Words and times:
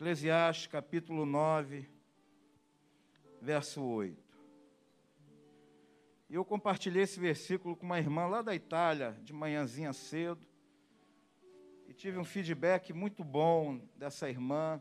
Eclesiastes 0.00 0.66
capítulo 0.66 1.26
9, 1.26 1.86
verso 3.38 3.82
8. 3.82 4.16
E 6.30 6.34
eu 6.36 6.42
compartilhei 6.42 7.02
esse 7.02 7.20
versículo 7.20 7.76
com 7.76 7.84
uma 7.84 7.98
irmã 7.98 8.24
lá 8.24 8.40
da 8.40 8.54
Itália, 8.54 9.14
de 9.22 9.34
manhãzinha 9.34 9.92
cedo, 9.92 10.40
e 11.86 11.92
tive 11.92 12.16
um 12.16 12.24
feedback 12.24 12.94
muito 12.94 13.22
bom 13.22 13.78
dessa 13.94 14.26
irmã, 14.26 14.80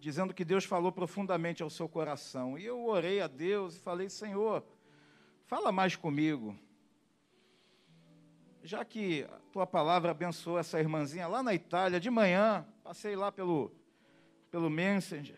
dizendo 0.00 0.32
que 0.32 0.42
Deus 0.42 0.64
falou 0.64 0.90
profundamente 0.90 1.62
ao 1.62 1.68
seu 1.68 1.86
coração. 1.86 2.58
E 2.58 2.64
eu 2.64 2.82
orei 2.86 3.20
a 3.20 3.26
Deus 3.26 3.76
e 3.76 3.80
falei: 3.80 4.08
Senhor, 4.08 4.64
fala 5.44 5.70
mais 5.70 5.96
comigo. 5.96 6.58
Já 8.64 8.82
que 8.82 9.24
a 9.24 9.38
tua 9.52 9.66
palavra 9.66 10.12
abençoou 10.12 10.58
essa 10.58 10.80
irmãzinha 10.80 11.28
lá 11.28 11.42
na 11.42 11.52
Itália, 11.52 12.00
de 12.00 12.08
manhã, 12.08 12.66
passei 12.82 13.14
lá 13.14 13.30
pelo, 13.30 13.70
pelo 14.50 14.70
Messenger, 14.70 15.36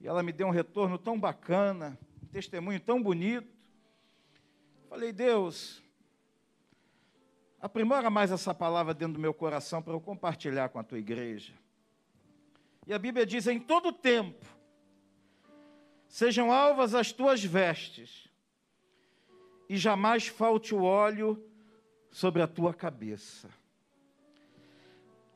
e 0.00 0.06
ela 0.06 0.22
me 0.22 0.30
deu 0.30 0.46
um 0.46 0.52
retorno 0.52 0.96
tão 0.96 1.18
bacana, 1.18 1.98
um 2.22 2.26
testemunho 2.26 2.78
tão 2.78 3.02
bonito. 3.02 3.52
Falei, 4.88 5.12
Deus, 5.12 5.82
aprimora 7.60 8.08
mais 8.08 8.30
essa 8.30 8.54
palavra 8.54 8.94
dentro 8.94 9.14
do 9.14 9.20
meu 9.20 9.34
coração 9.34 9.82
para 9.82 9.92
eu 9.92 10.00
compartilhar 10.00 10.68
com 10.68 10.78
a 10.78 10.84
tua 10.84 11.00
igreja. 11.00 11.52
E 12.86 12.94
a 12.94 12.98
Bíblia 12.98 13.26
diz: 13.26 13.48
em 13.48 13.58
todo 13.58 13.92
tempo, 13.92 14.46
sejam 16.06 16.52
alvas 16.52 16.94
as 16.94 17.10
tuas 17.10 17.42
vestes, 17.42 18.28
e 19.68 19.76
jamais 19.76 20.28
falte 20.28 20.72
o 20.76 20.84
óleo 20.84 21.50
sobre 22.14 22.40
a 22.40 22.46
tua 22.46 22.72
cabeça. 22.72 23.50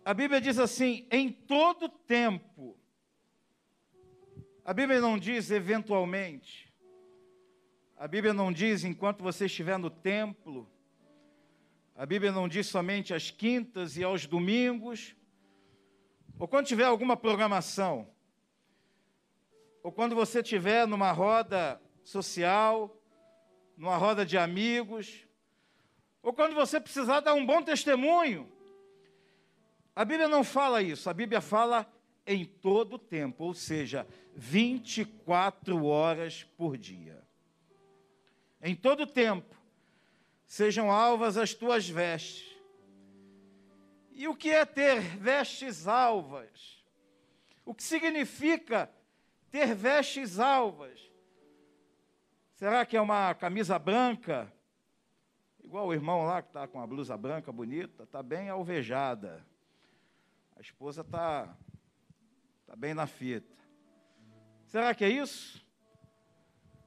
A 0.05 0.15
Bíblia 0.15 0.41
diz 0.41 0.61
assim: 0.61 1.09
em 1.11 1.29
todo 1.33 1.89
tempo. 1.89 2.79
A 4.65 4.73
Bíblia 4.73 5.01
não 5.01 5.19
diz 5.19 5.51
eventualmente. 5.51 6.73
A 7.97 8.07
Bíblia 8.07 8.33
não 8.33 8.53
diz 8.53 8.85
enquanto 8.85 9.25
você 9.25 9.47
estiver 9.47 9.77
no 9.77 9.91
templo. 9.91 10.71
A 11.97 12.07
Bíblia 12.07 12.31
não 12.31 12.47
diz 12.47 12.69
somente 12.69 13.13
às 13.13 13.29
quintas 13.29 13.97
e 13.97 14.05
aos 14.05 14.25
domingos. 14.25 15.17
Ou 16.39 16.47
quando 16.47 16.67
tiver 16.67 16.85
alguma 16.85 17.17
programação. 17.17 18.09
Ou 19.83 19.91
quando 19.91 20.15
você 20.15 20.43
estiver 20.43 20.87
numa 20.87 21.11
roda 21.11 21.83
social, 22.05 22.97
numa 23.77 23.97
roda 23.97 24.25
de 24.25 24.39
amigos, 24.39 25.28
ou 26.23 26.33
quando 26.33 26.55
você 26.55 26.81
precisar 26.81 27.21
dar 27.21 27.35
um 27.35 27.45
bom 27.45 27.63
testemunho. 27.63 28.51
A 29.95 30.05
Bíblia 30.05 30.29
não 30.29 30.45
fala 30.45 30.83
isso, 30.83 31.11
a 31.11 31.15
Bíblia 31.15 31.41
fala 31.41 31.87
em 32.27 32.45
todo 32.45 32.99
tempo, 32.99 33.45
ou 33.45 33.55
seja, 33.55 34.07
24 34.35 35.85
horas 35.85 36.45
por 36.57 36.77
dia. 36.77 37.23
Em 38.63 38.75
todo 38.75 39.07
tempo, 39.07 39.57
sejam 40.47 40.91
alvas 40.91 41.37
as 41.37 41.55
tuas 41.55 41.89
vestes. 41.89 42.47
E 44.13 44.27
o 44.29 44.35
que 44.35 44.51
é 44.51 44.65
ter 44.65 45.01
vestes 45.01 45.87
alvas? 45.87 46.85
O 47.65 47.73
que 47.73 47.83
significa 47.83 48.91
ter 49.51 49.75
vestes 49.75 50.39
alvas? 50.39 51.01
Será 52.57 52.85
que 52.85 52.97
é 52.97 53.01
uma 53.01 53.35
camisa 53.35 53.79
branca? 53.79 54.53
Igual 55.69 55.89
o 55.89 55.93
irmão 55.93 56.25
lá 56.25 56.41
que 56.41 56.49
está 56.49 56.67
com 56.67 56.81
a 56.81 56.87
blusa 56.87 57.15
branca 57.15 57.53
bonita, 57.53 58.05
está 58.05 58.23
bem 58.23 58.49
alvejada. 58.49 59.47
A 60.57 60.63
esposa 60.63 61.03
está 61.03 61.55
tá 62.67 62.75
bem 62.75 62.95
na 62.95 63.07
fita. 63.07 63.55
Será 64.65 64.95
que 64.95 65.05
é 65.05 65.11
isso? 65.11 65.63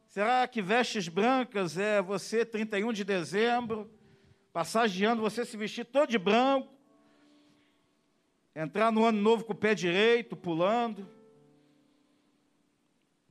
Será 0.07 0.47
que 0.47 0.63
vestes 0.63 1.07
brancas 1.07 1.77
é 1.77 2.01
você, 2.01 2.43
31 2.43 2.91
de 2.91 3.03
dezembro, 3.03 3.87
passageando, 4.51 5.21
você 5.21 5.45
se 5.45 5.55
vestir 5.55 5.85
todo 5.85 6.09
de 6.09 6.17
branco, 6.17 6.73
entrar 8.55 8.91
no 8.91 9.05
ano 9.05 9.21
novo 9.21 9.45
com 9.45 9.53
o 9.53 9.55
pé 9.55 9.75
direito, 9.75 10.35
pulando? 10.35 11.07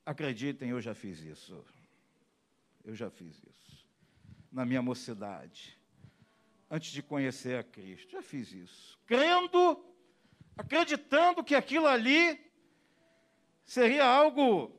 Acreditem, 0.06 0.70
eu 0.70 0.80
já 0.80 0.94
fiz 0.94 1.18
isso. 1.18 1.64
Eu 2.84 2.94
já 2.94 3.10
fiz 3.10 3.36
isso. 3.42 3.49
Na 4.50 4.64
minha 4.64 4.82
mocidade. 4.82 5.78
Antes 6.70 6.90
de 6.92 7.02
conhecer 7.02 7.58
a 7.58 7.64
Cristo. 7.64 8.12
Já 8.12 8.22
fiz 8.22 8.52
isso. 8.52 8.98
Crendo, 9.06 9.84
acreditando 10.56 11.42
que 11.42 11.54
aquilo 11.54 11.86
ali 11.86 12.40
seria 13.64 14.04
algo 14.04 14.76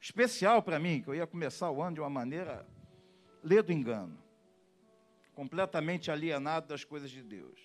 especial 0.00 0.62
para 0.62 0.78
mim, 0.78 1.02
que 1.02 1.08
eu 1.08 1.14
ia 1.14 1.26
começar 1.26 1.70
o 1.70 1.82
ano 1.82 1.94
de 1.94 2.00
uma 2.00 2.10
maneira 2.10 2.66
lê 3.42 3.60
do 3.62 3.72
engano. 3.72 4.16
Completamente 5.34 6.10
alienado 6.10 6.68
das 6.68 6.84
coisas 6.84 7.10
de 7.10 7.22
Deus. 7.22 7.60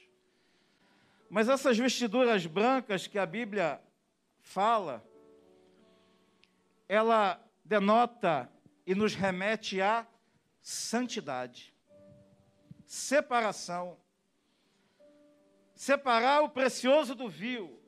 Mas 1.29 1.47
essas 1.47 1.77
vestiduras 1.77 2.45
brancas 2.45 3.07
que 3.07 3.17
a 3.17 3.25
Bíblia 3.25 3.81
fala, 4.41 5.01
ela 6.89 7.41
denota 7.63 8.51
e 8.85 8.93
nos 8.93 9.15
remete 9.15 9.79
à 9.79 10.05
santidade, 10.61 11.73
separação. 12.85 13.97
Separar 15.73 16.43
o 16.43 16.49
precioso 16.49 17.15
do 17.15 17.27
vil. 17.27 17.81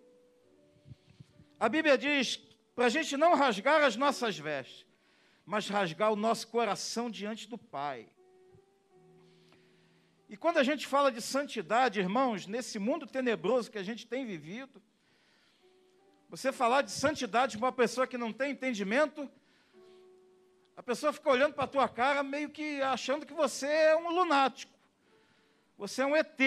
A 1.59 1.69
Bíblia 1.69 1.97
diz 1.97 2.37
para 2.75 2.85
a 2.85 2.89
gente 2.89 3.15
não 3.15 3.35
rasgar 3.35 3.83
as 3.83 3.95
nossas 3.95 4.37
vestes, 4.37 4.85
mas 5.45 5.67
rasgar 5.67 6.11
o 6.11 6.15
nosso 6.15 6.47
coração 6.47 7.09
diante 7.09 7.47
do 7.47 7.57
Pai. 7.57 8.09
E 10.27 10.35
quando 10.35 10.57
a 10.57 10.63
gente 10.63 10.87
fala 10.87 11.11
de 11.11 11.21
santidade, 11.21 11.99
irmãos, 11.99 12.47
nesse 12.47 12.79
mundo 12.79 13.05
tenebroso 13.05 13.69
que 13.69 13.77
a 13.77 13.83
gente 13.83 14.07
tem 14.07 14.25
vivido, 14.25 14.81
você 16.27 16.51
falar 16.51 16.81
de 16.81 16.89
santidade 16.89 17.55
para 17.55 17.67
uma 17.67 17.71
pessoa 17.71 18.07
que 18.07 18.17
não 18.17 18.33
tem 18.33 18.51
entendimento, 18.51 19.29
a 20.75 20.81
pessoa 20.81 21.13
fica 21.13 21.29
olhando 21.29 21.53
para 21.53 21.65
a 21.65 21.67
tua 21.67 21.87
cara 21.87 22.23
meio 22.23 22.49
que 22.49 22.81
achando 22.81 23.25
que 23.25 23.33
você 23.33 23.67
é 23.67 23.95
um 23.95 24.09
lunático. 24.09 24.73
Você 25.77 26.01
é 26.01 26.05
um 26.05 26.15
ET. 26.15 26.39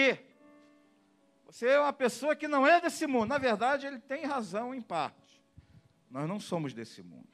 Você 1.45 1.67
é 1.67 1.79
uma 1.79 1.93
pessoa 1.93 2.35
que 2.35 2.47
não 2.47 2.67
é 2.67 2.81
desse 2.81 3.07
mundo. 3.07 3.29
Na 3.29 3.37
verdade, 3.37 3.87
ele 3.87 3.99
tem 3.99 4.25
razão 4.25 4.75
em 4.75 4.81
parte. 4.81 5.41
Nós 6.09 6.27
não 6.27 6.39
somos 6.39 6.73
desse 6.73 7.01
mundo. 7.01 7.27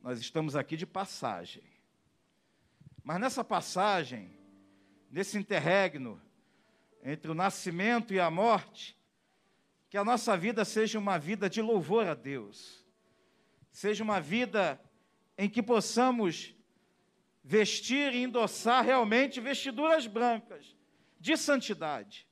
Nós 0.00 0.18
estamos 0.18 0.56
aqui 0.56 0.76
de 0.76 0.86
passagem. 0.86 1.62
Mas 3.02 3.20
nessa 3.20 3.44
passagem, 3.44 4.34
nesse 5.10 5.36
interregno 5.36 6.20
entre 7.02 7.30
o 7.30 7.34
nascimento 7.34 8.14
e 8.14 8.20
a 8.20 8.30
morte, 8.30 8.98
que 9.90 9.98
a 9.98 10.04
nossa 10.04 10.36
vida 10.36 10.64
seja 10.64 10.98
uma 10.98 11.18
vida 11.18 11.50
de 11.50 11.60
louvor 11.60 12.06
a 12.08 12.14
Deus. 12.14 12.82
Seja 13.70 14.02
uma 14.02 14.20
vida 14.20 14.80
em 15.36 15.48
que 15.48 15.62
possamos 15.62 16.54
vestir 17.42 18.14
e 18.14 18.22
endossar 18.22 18.84
realmente 18.84 19.40
vestiduras 19.40 20.06
brancas 20.06 20.74
de 21.20 21.36
santidade. 21.36 22.26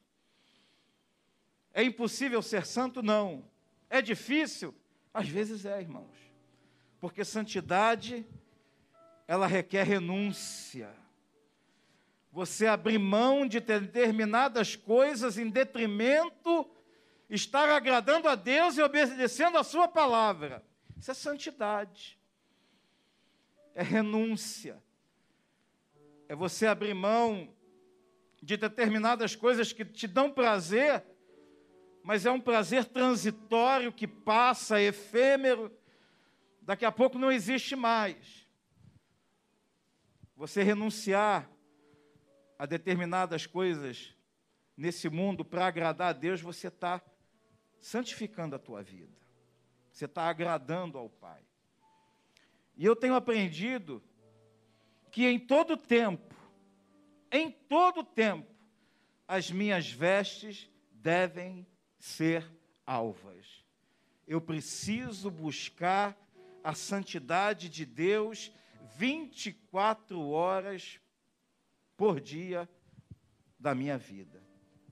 É 1.75 1.83
impossível 1.83 2.41
ser 2.43 2.65
santo? 2.65 3.03
Não. 3.03 3.45
É 3.91 4.01
difícil? 4.01 4.75
Às 5.13 5.29
vezes 5.29 5.67
é, 5.67 5.81
irmãos. 5.81 6.17
Porque 7.01 7.25
santidade, 7.25 8.27
ela 9.27 9.47
requer 9.47 9.85
renúncia. 9.85 10.95
Você 12.31 12.67
abrir 12.67 12.99
mão 12.99 13.47
de 13.47 13.61
determinadas 13.61 14.77
coisas 14.77 15.37
em 15.37 15.51
detrimento, 15.51 16.71
estar 17.29 17.69
agradando 17.69 18.29
a 18.29 18.35
Deus 18.35 18.79
e 18.79 18.83
obedecendo 18.83 19.59
a 19.59 19.65
Sua 19.65 19.89
palavra. 19.89 20.65
Isso 20.97 21.11
é 21.11 21.15
santidade 21.15 22.22
é 23.75 23.83
renúncia. 23.83 24.83
É 26.29 26.35
você 26.35 26.67
abrir 26.67 26.95
mão 26.95 27.55
de 28.43 28.57
determinadas 28.57 29.37
coisas 29.37 29.73
que 29.73 29.85
te 29.85 30.07
dão 30.07 30.31
prazer, 30.31 31.05
mas 32.03 32.27
é 32.27 32.31
um 32.31 32.41
prazer 32.41 32.85
transitório 32.87 33.93
que 33.93 34.07
passa, 34.07 34.81
efêmero, 34.81 35.71
daqui 36.61 36.85
a 36.85 36.93
pouco 36.93 37.19
não 37.19 37.31
existe 37.31 37.77
mais. 37.77 38.49
Você 40.35 40.63
renunciar 40.63 41.49
a 42.59 42.67
determinadas 42.67 43.47
coisas 43.47 44.17
nesse 44.77 45.09
mundo 45.09 45.45
para 45.45 45.67
agradar 45.67 46.11
a 46.11 46.13
Deus, 46.13 46.41
você 46.41 46.69
está 46.69 47.01
santificando 47.81 48.57
a 48.57 48.59
tua 48.59 48.83
vida. 48.83 49.21
Você 49.93 50.07
está 50.07 50.29
agradando 50.29 50.99
ao 50.99 51.09
Pai. 51.09 51.43
E 52.83 52.85
eu 52.85 52.97
tenho 52.97 53.15
aprendido 53.15 54.03
que 55.13 55.25
em 55.25 55.39
todo 55.39 55.77
tempo, 55.77 56.35
em 57.31 57.49
todo 57.49 58.03
tempo, 58.03 58.53
as 59.29 59.53
minhas 59.53 59.89
vestes 59.89 60.69
devem 60.91 61.65
ser 61.97 62.45
alvas. 62.85 63.65
Eu 64.27 64.41
preciso 64.41 65.31
buscar 65.31 66.19
a 66.65 66.75
santidade 66.75 67.69
de 67.69 67.87
Deus 67.87 68.51
24 68.97 70.21
horas 70.31 70.99
por 71.97 72.21
dia 72.21 72.69
da 73.61 73.77
minha 73.77 73.97
vida. 73.97 74.43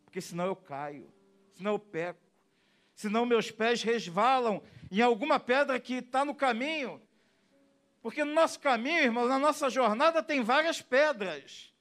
Porque 0.05 0.21
senão 0.21 0.47
eu 0.47 0.55
caio, 0.55 1.13
senão 1.55 1.73
eu 1.73 1.79
peco, 1.81 2.23
senão 2.95 3.27
meus 3.27 3.51
pés 3.51 3.83
resvalam 3.83 4.63
em 4.93 5.01
alguma 5.01 5.41
pedra 5.41 5.81
que 5.81 5.95
está 5.95 6.25
no 6.25 6.37
caminho. 6.37 7.03
Porque 8.03 8.25
no 8.25 8.33
nosso 8.33 8.59
caminho, 8.61 9.03
irmãos, 9.03 9.29
na 9.29 9.39
nossa 9.39 9.69
jornada 9.69 10.23
tem 10.23 10.43
várias 10.43 10.81
pedras, 10.81 11.73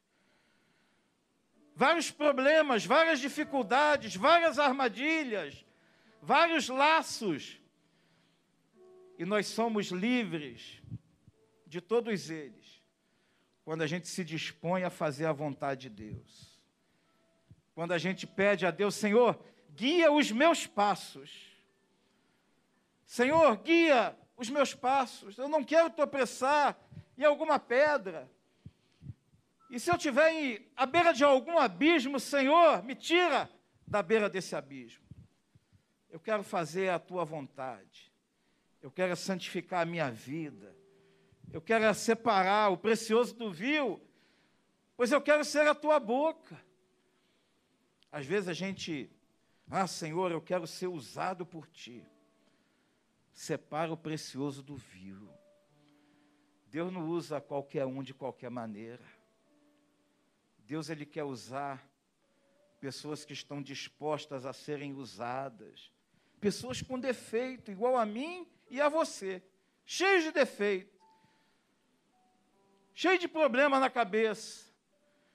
vários 1.75 2.12
problemas, 2.12 2.86
várias 2.86 3.19
dificuldades, 3.19 4.16
várias 4.16 4.60
armadilhas, 4.60 5.66
vários 6.21 6.68
laços. 6.68 7.57
E 9.18 9.25
nós 9.25 9.48
somos 9.48 9.88
livres 9.88 10.81
de 11.66 11.80
todos 11.80 12.30
eles 12.30 12.81
quando 13.63 13.83
a 13.83 13.88
gente 13.88 14.07
se 14.07 14.24
dispõe 14.24 14.83
a 14.83 14.89
fazer 14.89 15.25
a 15.25 15.31
vontade 15.31 15.89
de 15.89 16.12
Deus. 16.12 16.60
Quando 17.75 17.94
a 17.94 17.98
gente 17.98 18.25
pede 18.27 18.66
a 18.66 18.71
Deus, 18.71 18.95
Senhor, 18.95 19.39
guia 19.75 20.12
os 20.12 20.31
meus 20.31 20.68
passos. 20.68 21.56
Senhor, 23.06 23.56
guia 23.57 24.18
os 24.39 24.50
meus 24.50 24.74
passos. 24.74 25.38
Eu 25.38 25.50
não 25.50 25.63
quero 25.63 25.89
tropeçar 25.89 26.80
em 27.18 27.25
alguma 27.25 27.59
pedra. 27.59 28.31
E 29.69 29.80
se 29.80 29.91
eu 29.91 29.95
estiver 29.95 30.65
à 30.75 30.86
beira 30.86 31.13
de 31.13 31.24
algum 31.24 31.59
abismo, 31.59 32.19
Senhor, 32.19 32.81
me 32.81 32.95
tira 32.95 33.50
da 33.86 34.01
beira 34.01 34.30
desse 34.30 34.56
abismo. 34.56 35.03
Eu 36.09 36.19
quero 36.19 36.41
fazer 36.41 36.89
a 36.89 36.97
tua 36.97 37.25
vontade. 37.25 38.12
Eu 38.81 38.89
quero 38.89 39.15
santificar 39.15 39.81
a 39.81 39.86
minha 39.86 40.09
vida. 40.09 40.74
Eu 41.51 41.62
quero 41.62 41.94
separar 41.94 42.71
o 42.71 42.77
precioso 42.77 43.35
do 43.35 43.51
vil, 43.51 44.01
pois 44.95 45.12
eu 45.12 45.21
quero 45.21 45.44
ser 45.44 45.68
a 45.68 45.75
tua 45.75 46.00
boca. 46.00 46.57
Às 48.12 48.25
vezes 48.25 48.47
a 48.47 48.53
gente, 48.53 49.12
ah, 49.69 49.85
Senhor, 49.85 50.31
eu 50.31 50.42
quero 50.42 50.65
ser 50.65 50.88
usado 50.88 51.45
por 51.45 51.68
ti. 51.68 52.06
Separa 53.31 53.92
o 53.92 53.98
precioso 53.98 54.62
do 54.62 54.76
vil. 54.76 55.30
Deus 56.68 56.92
não 56.92 57.08
usa 57.08 57.42
qualquer 57.42 57.86
um 57.86 58.04
de 58.04 58.14
qualquer 58.14 58.50
maneira. 58.50 59.04
Deus 60.60 60.90
ele 60.90 61.06
quer 61.06 61.24
usar 61.24 61.84
pessoas 62.80 63.26
que 63.26 63.34
estão 63.34 63.62
dispostas 63.62 64.46
a 64.46 64.54
serem 64.54 64.94
usadas, 64.94 65.92
pessoas 66.40 66.81
com 66.81 67.00
defeito, 67.00 67.72
igual 67.72 67.98
a 67.98 68.06
mim 68.06 68.48
e 68.70 68.80
a 68.80 68.88
você, 68.88 69.44
cheios 69.86 70.24
de 70.24 70.31
defeito, 70.31 71.00
cheios 72.94 73.20
de 73.20 73.28
problema 73.28 73.80
na 73.80 73.90
cabeça, 73.90 74.72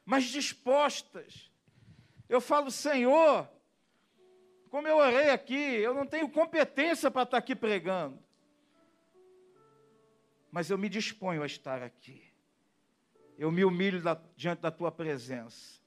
mas 0.05 0.25
dispostas. 0.25 1.51
Eu 2.29 2.41
falo, 2.41 2.71
Senhor, 2.71 3.49
como 4.75 4.89
eu 4.89 4.97
orei 4.97 5.31
aqui, 5.31 5.55
eu 5.55 5.95
não 5.95 6.05
tenho 6.05 6.29
competência 6.29 7.09
para 7.09 7.23
estar 7.23 7.37
aqui 7.37 7.55
pregando. 7.55 8.19
Mas 10.51 10.69
eu 10.69 10.77
me 10.77 10.89
disponho 10.89 11.45
a 11.45 11.47
estar 11.47 11.81
aqui. 11.81 12.25
Eu 13.39 13.53
me 13.53 13.65
humilho 13.65 14.03
da, 14.03 14.21
diante 14.37 14.63
da 14.63 14.73
tua 14.73 14.91
presença. 14.91 15.81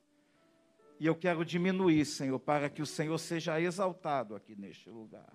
E 1.01 1.05
eu 1.05 1.13
quero 1.13 1.43
diminuir, 1.43 2.05
Senhor, 2.05 2.39
para 2.39 2.69
que 2.69 2.81
o 2.81 2.85
Senhor 2.85 3.17
seja 3.17 3.59
exaltado 3.59 4.37
aqui 4.37 4.55
neste 4.55 4.89
lugar. 4.89 5.33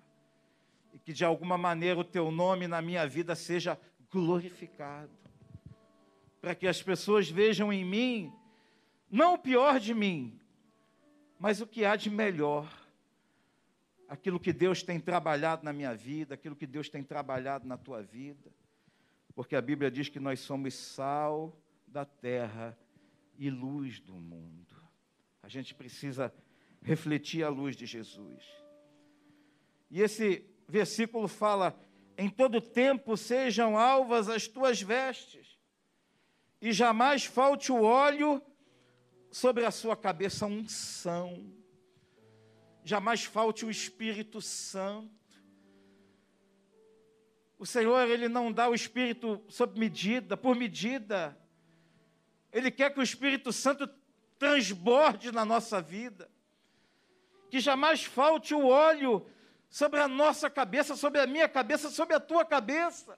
E 0.91 0.97
que 0.97 1.13
de 1.13 1.23
alguma 1.23 1.55
maneira 1.55 1.99
o 1.99 2.03
teu 2.03 2.31
nome 2.31 2.67
na 2.67 2.81
minha 2.81 3.05
vida 3.05 3.35
seja 3.35 3.79
glorificado. 4.09 5.13
Para 6.41 6.55
que 6.55 6.67
as 6.67 6.81
pessoas 6.81 7.29
vejam 7.29 7.71
em 7.71 7.85
mim, 7.85 8.33
não 9.11 9.35
o 9.35 9.37
pior 9.37 9.79
de 9.79 9.93
mim, 9.93 10.41
mas 11.37 11.61
o 11.61 11.67
que 11.67 11.85
há 11.85 11.95
de 11.95 12.09
melhor 12.09 12.81
aquilo 14.13 14.39
que 14.39 14.53
Deus 14.53 14.83
tem 14.83 14.99
trabalhado 14.99 15.65
na 15.65 15.73
minha 15.73 15.95
vida, 15.95 16.35
aquilo 16.35 16.55
que 16.55 16.67
Deus 16.67 16.87
tem 16.87 17.03
trabalhado 17.03 17.67
na 17.67 17.77
tua 17.77 18.03
vida, 18.03 18.53
porque 19.33 19.55
a 19.55 19.61
Bíblia 19.61 19.89
diz 19.89 20.07
que 20.07 20.19
nós 20.19 20.39
somos 20.39 20.75
sal 20.75 21.59
da 21.87 22.05
terra 22.05 22.77
e 23.39 23.49
luz 23.49 23.99
do 23.99 24.13
mundo. 24.13 24.75
A 25.41 25.49
gente 25.49 25.73
precisa 25.73 26.31
refletir 26.83 27.43
a 27.43 27.49
luz 27.49 27.75
de 27.75 27.87
Jesus. 27.87 28.45
E 29.89 29.99
esse 29.99 30.45
versículo 30.69 31.27
fala: 31.27 31.75
em 32.15 32.29
todo 32.29 32.61
tempo 32.61 33.17
sejam 33.17 33.75
alvas 33.75 34.29
as 34.29 34.47
tuas 34.47 34.79
vestes, 34.79 35.57
e 36.61 36.71
jamais 36.71 37.25
falte 37.25 37.71
o 37.71 37.81
óleo 37.81 38.39
sobre 39.31 39.65
a 39.65 39.71
sua 39.71 39.97
cabeça 39.97 40.45
unção 40.45 41.62
jamais 42.83 43.23
falte 43.23 43.65
o 43.65 43.71
Espírito 43.71 44.41
Santo. 44.41 45.11
O 47.57 47.65
Senhor, 47.65 48.09
Ele 48.09 48.27
não 48.27 48.51
dá 48.51 48.67
o 48.67 48.75
Espírito 48.75 49.41
sob 49.47 49.79
medida, 49.79 50.35
por 50.35 50.55
medida. 50.55 51.37
Ele 52.51 52.69
quer 52.69 52.93
que 52.93 52.99
o 52.99 53.03
Espírito 53.03 53.53
Santo 53.53 53.89
transborde 54.37 55.31
na 55.31 55.45
nossa 55.45 55.81
vida. 55.81 56.29
Que 57.49 57.59
jamais 57.59 58.03
falte 58.03 58.53
o 58.53 58.67
óleo 58.67 59.25
sobre 59.69 59.99
a 59.99 60.07
nossa 60.07 60.49
cabeça, 60.49 60.95
sobre 60.95 61.21
a 61.21 61.27
minha 61.27 61.47
cabeça, 61.47 61.89
sobre 61.89 62.15
a 62.15 62.19
tua 62.19 62.43
cabeça. 62.43 63.17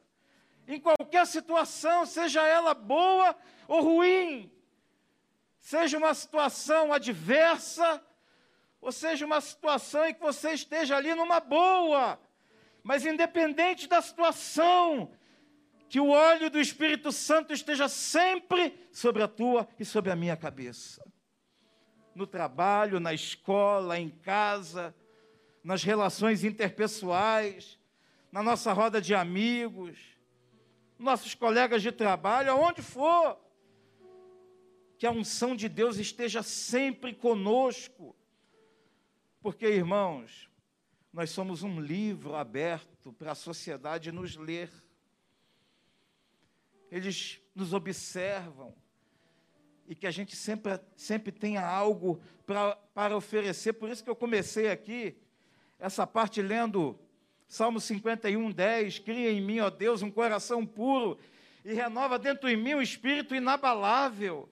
Em 0.68 0.80
qualquer 0.80 1.26
situação, 1.26 2.06
seja 2.06 2.46
ela 2.46 2.74
boa 2.74 3.36
ou 3.68 3.82
ruim, 3.82 4.52
seja 5.60 5.98
uma 5.98 6.14
situação 6.14 6.94
adversa 6.94 8.02
ou 8.86 8.92
seja, 8.92 9.26
uma 9.26 9.42
situação 9.42 10.06
em 10.06 10.14
que 10.14 10.22
você 10.22 10.52
esteja 10.52 10.96
ali 10.96 11.16
numa 11.16 11.40
boa, 11.40 12.20
mas 12.84 13.04
independente 13.04 13.88
da 13.88 14.00
situação, 14.00 15.12
que 15.90 16.00
o 16.00 16.10
óleo 16.10 16.52
do 16.52 16.60
Espírito 16.60 17.12
Santo 17.12 17.52
esteja 17.52 17.90
sempre 17.90 18.78
sobre 18.92 19.24
a 19.24 19.28
tua 19.28 19.68
e 19.80 19.84
sobre 19.84 20.12
a 20.12 20.16
minha 20.16 20.38
cabeça. 20.38 21.04
No 22.14 22.28
trabalho, 22.28 23.00
na 23.00 23.12
escola, 23.12 24.00
em 24.00 24.08
casa, 24.08 24.94
nas 25.64 25.84
relações 25.84 26.44
interpessoais, 26.44 27.80
na 28.32 28.44
nossa 28.44 28.72
roda 28.72 29.02
de 29.02 29.16
amigos, 29.16 29.98
nossos 31.00 31.34
colegas 31.34 31.82
de 31.82 31.92
trabalho, 31.92 32.52
aonde 32.52 32.84
for. 32.84 33.36
Que 35.00 35.08
a 35.08 35.12
unção 35.12 35.56
de 35.56 35.68
Deus 35.68 35.98
esteja 35.98 36.44
sempre 36.44 37.16
conosco 37.16 38.16
porque, 39.46 39.68
irmãos, 39.68 40.50
nós 41.14 41.30
somos 41.30 41.62
um 41.62 41.80
livro 41.80 42.34
aberto 42.34 43.14
para 43.14 43.34
a 43.34 43.36
sociedade 43.36 44.12
nos 44.12 44.36
ler. 44.36 44.72
Eles 46.90 47.40
nos 47.54 47.72
observam 47.72 48.74
e 49.88 49.94
que 49.94 50.08
a 50.08 50.10
gente 50.10 50.36
sempre, 50.36 50.80
sempre 50.96 51.32
tenha 51.32 51.64
algo 51.64 52.20
pra, 52.44 52.76
para 52.92 53.16
oferecer. 53.16 53.74
Por 53.74 53.88
isso 53.88 54.04
que 54.04 54.10
eu 54.10 54.16
comecei 54.16 54.72
aqui 54.72 55.16
essa 55.78 56.08
parte 56.08 56.42
lendo 56.42 57.00
Salmo 57.48 57.80
51, 57.80 58.50
10. 58.50 58.98
Cria 58.98 59.32
em 59.32 59.42
mim, 59.42 59.60
ó 59.60 59.70
Deus, 59.70 60.02
um 60.02 60.10
coração 60.10 60.66
puro 60.66 61.20
e 61.64 61.72
renova 61.72 62.18
dentro 62.18 62.50
de 62.50 62.58
mim 62.58 62.74
um 62.74 62.82
espírito 62.82 63.36
inabalável. 63.36 64.50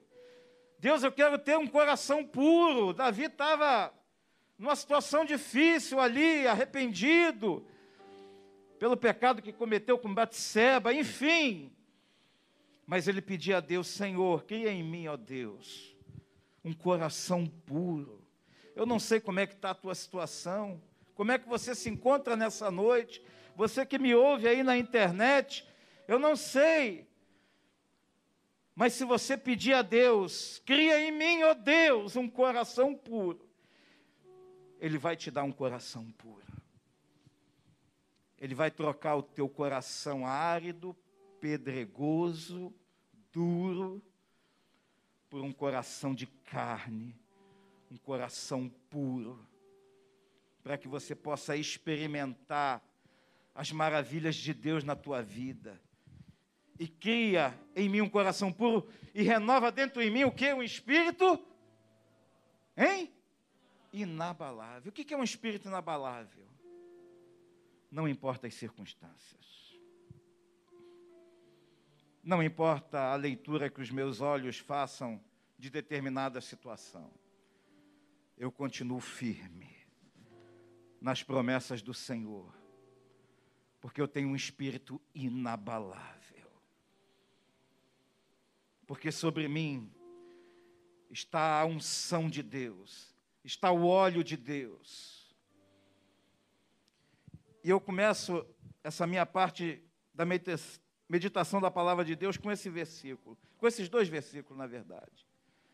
Deus, 0.78 1.02
eu 1.02 1.10
quero 1.10 1.36
ter 1.36 1.58
um 1.58 1.66
coração 1.66 2.24
puro. 2.24 2.92
Davi 2.92 3.24
estava 3.24 3.92
numa 4.58 4.76
situação 4.76 5.24
difícil 5.24 6.00
ali, 6.00 6.46
arrependido 6.46 7.66
pelo 8.78 8.96
pecado 8.96 9.42
que 9.42 9.52
cometeu 9.52 9.98
com 9.98 10.12
Batseba, 10.12 10.92
enfim. 10.92 11.72
Mas 12.86 13.08
ele 13.08 13.22
pedia 13.22 13.58
a 13.58 13.60
Deus, 13.60 13.86
Senhor, 13.86 14.44
cria 14.44 14.70
em 14.70 14.82
mim, 14.82 15.06
ó 15.06 15.16
Deus, 15.16 15.96
um 16.64 16.72
coração 16.72 17.46
puro. 17.46 18.22
Eu 18.76 18.84
não 18.84 18.98
sei 18.98 19.20
como 19.20 19.40
é 19.40 19.46
que 19.46 19.54
está 19.54 19.70
a 19.70 19.74
tua 19.74 19.94
situação, 19.94 20.82
como 21.14 21.32
é 21.32 21.38
que 21.38 21.48
você 21.48 21.74
se 21.74 21.88
encontra 21.88 22.36
nessa 22.36 22.70
noite, 22.70 23.22
você 23.56 23.86
que 23.86 23.98
me 23.98 24.14
ouve 24.14 24.48
aí 24.48 24.62
na 24.62 24.76
internet, 24.76 25.66
eu 26.08 26.18
não 26.18 26.36
sei. 26.36 27.08
Mas 28.74 28.92
se 28.94 29.04
você 29.04 29.36
pedir 29.36 29.74
a 29.74 29.82
Deus, 29.82 30.60
cria 30.66 31.00
em 31.00 31.12
mim, 31.12 31.42
ó 31.44 31.54
Deus, 31.54 32.16
um 32.16 32.28
coração 32.28 32.94
puro. 32.94 33.43
Ele 34.80 34.98
vai 34.98 35.16
te 35.16 35.30
dar 35.30 35.44
um 35.44 35.52
coração 35.52 36.10
puro. 36.12 36.44
Ele 38.38 38.54
vai 38.54 38.70
trocar 38.70 39.16
o 39.16 39.22
teu 39.22 39.48
coração 39.48 40.26
árido, 40.26 40.94
pedregoso, 41.40 42.74
duro, 43.32 44.02
por 45.30 45.42
um 45.42 45.52
coração 45.52 46.14
de 46.14 46.26
carne, 46.26 47.16
um 47.90 47.96
coração 47.96 48.68
puro, 48.88 49.44
para 50.62 50.78
que 50.78 50.86
você 50.86 51.14
possa 51.14 51.56
experimentar 51.56 52.82
as 53.54 53.72
maravilhas 53.72 54.36
de 54.36 54.52
Deus 54.54 54.84
na 54.84 54.94
tua 54.94 55.22
vida. 55.22 55.80
E 56.78 56.88
cria 56.88 57.58
em 57.74 57.88
mim 57.88 58.00
um 58.00 58.08
coração 58.08 58.52
puro 58.52 58.88
e 59.14 59.22
renova 59.22 59.70
dentro 59.70 60.02
em 60.02 60.10
mim 60.10 60.24
o 60.24 60.32
que? 60.32 60.52
Um 60.52 60.62
espírito? 60.62 61.38
Hein? 62.76 63.12
Inabalável. 63.94 64.90
O 64.90 64.92
que 64.92 65.14
é 65.14 65.16
um 65.16 65.22
espírito 65.22 65.68
inabalável? 65.68 66.48
Não 67.88 68.08
importa 68.08 68.48
as 68.48 68.54
circunstâncias. 68.54 69.78
Não 72.20 72.42
importa 72.42 73.12
a 73.12 73.14
leitura 73.14 73.70
que 73.70 73.80
os 73.80 73.92
meus 73.92 74.20
olhos 74.20 74.58
façam 74.58 75.22
de 75.56 75.70
determinada 75.70 76.40
situação. 76.40 77.08
Eu 78.36 78.50
continuo 78.50 78.98
firme 78.98 79.76
nas 81.00 81.22
promessas 81.22 81.80
do 81.80 81.94
Senhor, 81.94 82.52
porque 83.80 84.00
eu 84.00 84.08
tenho 84.08 84.30
um 84.30 84.34
espírito 84.34 85.00
inabalável. 85.14 86.50
Porque 88.88 89.12
sobre 89.12 89.46
mim 89.46 89.88
está 91.10 91.60
a 91.60 91.64
unção 91.64 92.28
de 92.28 92.42
Deus, 92.42 93.13
está 93.44 93.70
o 93.70 93.86
óleo 93.86 94.24
de 94.24 94.36
Deus. 94.36 95.34
E 97.62 97.70
eu 97.70 97.80
começo 97.80 98.44
essa 98.82 99.06
minha 99.06 99.26
parte 99.26 99.82
da 100.14 100.24
meditação 101.08 101.60
da 101.60 101.70
palavra 101.70 102.04
de 102.04 102.16
Deus 102.16 102.36
com 102.36 102.50
esse 102.50 102.70
versículo, 102.70 103.38
com 103.58 103.66
esses 103.66 103.88
dois 103.88 104.08
versículos, 104.08 104.58
na 104.58 104.66
verdade. 104.66 105.26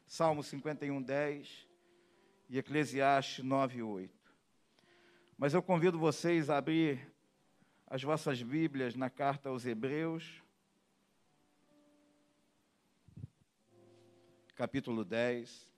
Salmo 0.07 0.43
51, 0.43 1.00
10 1.00 1.69
e 2.49 2.59
Eclesiastes 2.59 3.45
9, 3.45 3.83
8. 3.83 4.21
Mas 5.39 5.55
eu 5.55 5.62
convido 5.62 5.99
vocês 5.99 6.50
a 6.50 6.59
abrir 6.59 7.12
as 7.87 8.03
vossas 8.03 8.43
Bíblias 8.43 8.95
na 8.95 9.09
carta 9.09 9.49
aos 9.49 9.65
Hebreus, 9.65 10.43
capítulo 14.55 15.05
10. 15.05 15.70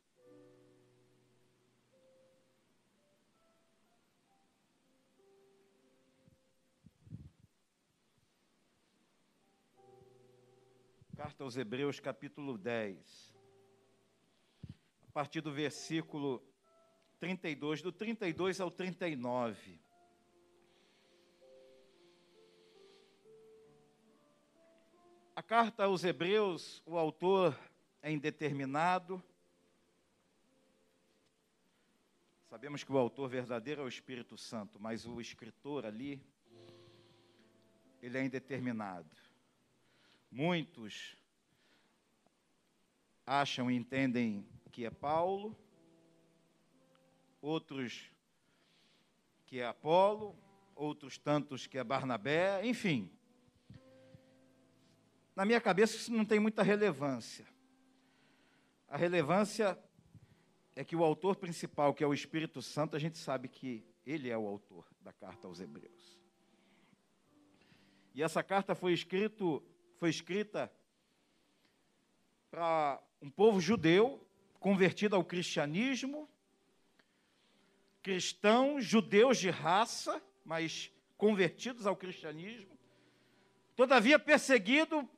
Carta 11.22 11.44
aos 11.44 11.56
Hebreus, 11.56 12.00
capítulo 12.00 12.58
10. 12.58 13.32
A 15.06 15.12
partir 15.12 15.40
do 15.40 15.52
versículo 15.52 16.42
32, 17.20 17.80
do 17.80 17.92
32 17.92 18.60
ao 18.60 18.72
39. 18.72 19.80
A 25.36 25.42
carta 25.44 25.84
aos 25.84 26.02
Hebreus, 26.02 26.82
o 26.84 26.98
autor 26.98 27.56
é 28.02 28.10
indeterminado. 28.10 29.22
Sabemos 32.50 32.82
que 32.82 32.90
o 32.90 32.98
autor 32.98 33.28
verdadeiro 33.28 33.82
é 33.82 33.84
o 33.84 33.88
Espírito 33.88 34.36
Santo, 34.36 34.80
mas 34.80 35.06
o 35.06 35.20
escritor 35.20 35.86
ali, 35.86 36.20
ele 38.02 38.18
é 38.18 38.24
indeterminado. 38.24 39.22
Muitos 40.32 41.14
acham 43.26 43.70
e 43.70 43.76
entendem 43.76 44.48
que 44.70 44.86
é 44.86 44.90
Paulo, 44.90 45.54
outros 47.38 48.10
que 49.44 49.60
é 49.60 49.66
Apolo, 49.66 50.34
outros 50.74 51.18
tantos 51.18 51.66
que 51.66 51.76
é 51.76 51.84
Barnabé, 51.84 52.64
enfim. 52.64 53.12
Na 55.36 55.44
minha 55.44 55.60
cabeça 55.60 55.96
isso 55.96 56.10
não 56.10 56.24
tem 56.24 56.40
muita 56.40 56.62
relevância. 56.62 57.46
A 58.88 58.96
relevância 58.96 59.78
é 60.74 60.82
que 60.82 60.96
o 60.96 61.04
autor 61.04 61.36
principal, 61.36 61.92
que 61.92 62.02
é 62.02 62.06
o 62.06 62.14
Espírito 62.14 62.62
Santo, 62.62 62.96
a 62.96 62.98
gente 62.98 63.18
sabe 63.18 63.48
que 63.48 63.84
ele 64.06 64.30
é 64.30 64.38
o 64.38 64.46
autor 64.46 64.86
da 65.02 65.12
carta 65.12 65.46
aos 65.46 65.60
Hebreus. 65.60 66.18
E 68.14 68.22
essa 68.22 68.42
carta 68.42 68.74
foi, 68.74 68.94
escrito, 68.94 69.62
foi 70.02 70.10
escrita 70.10 70.68
para 72.50 73.00
um 73.20 73.30
povo 73.30 73.60
judeu 73.60 74.26
convertido 74.58 75.14
ao 75.14 75.24
cristianismo 75.24 76.28
cristãos, 78.02 78.84
judeus 78.84 79.38
de 79.38 79.48
raça, 79.48 80.20
mas 80.44 80.90
convertidos 81.16 81.86
ao 81.86 81.94
cristianismo, 81.94 82.76
todavia 83.76 84.18
perseguido 84.18 85.08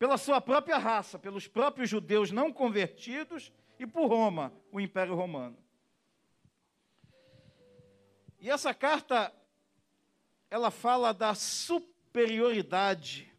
pela 0.00 0.18
sua 0.18 0.40
própria 0.40 0.76
raça, 0.76 1.16
pelos 1.16 1.46
próprios 1.46 1.88
judeus 1.88 2.32
não 2.32 2.52
convertidos 2.52 3.52
e 3.78 3.86
por 3.86 4.08
Roma, 4.08 4.52
o 4.72 4.80
Império 4.80 5.14
Romano. 5.14 5.56
E 8.40 8.50
essa 8.50 8.74
carta 8.74 9.32
ela 10.50 10.72
fala 10.72 11.14
da 11.14 11.36
superioridade 11.36 13.32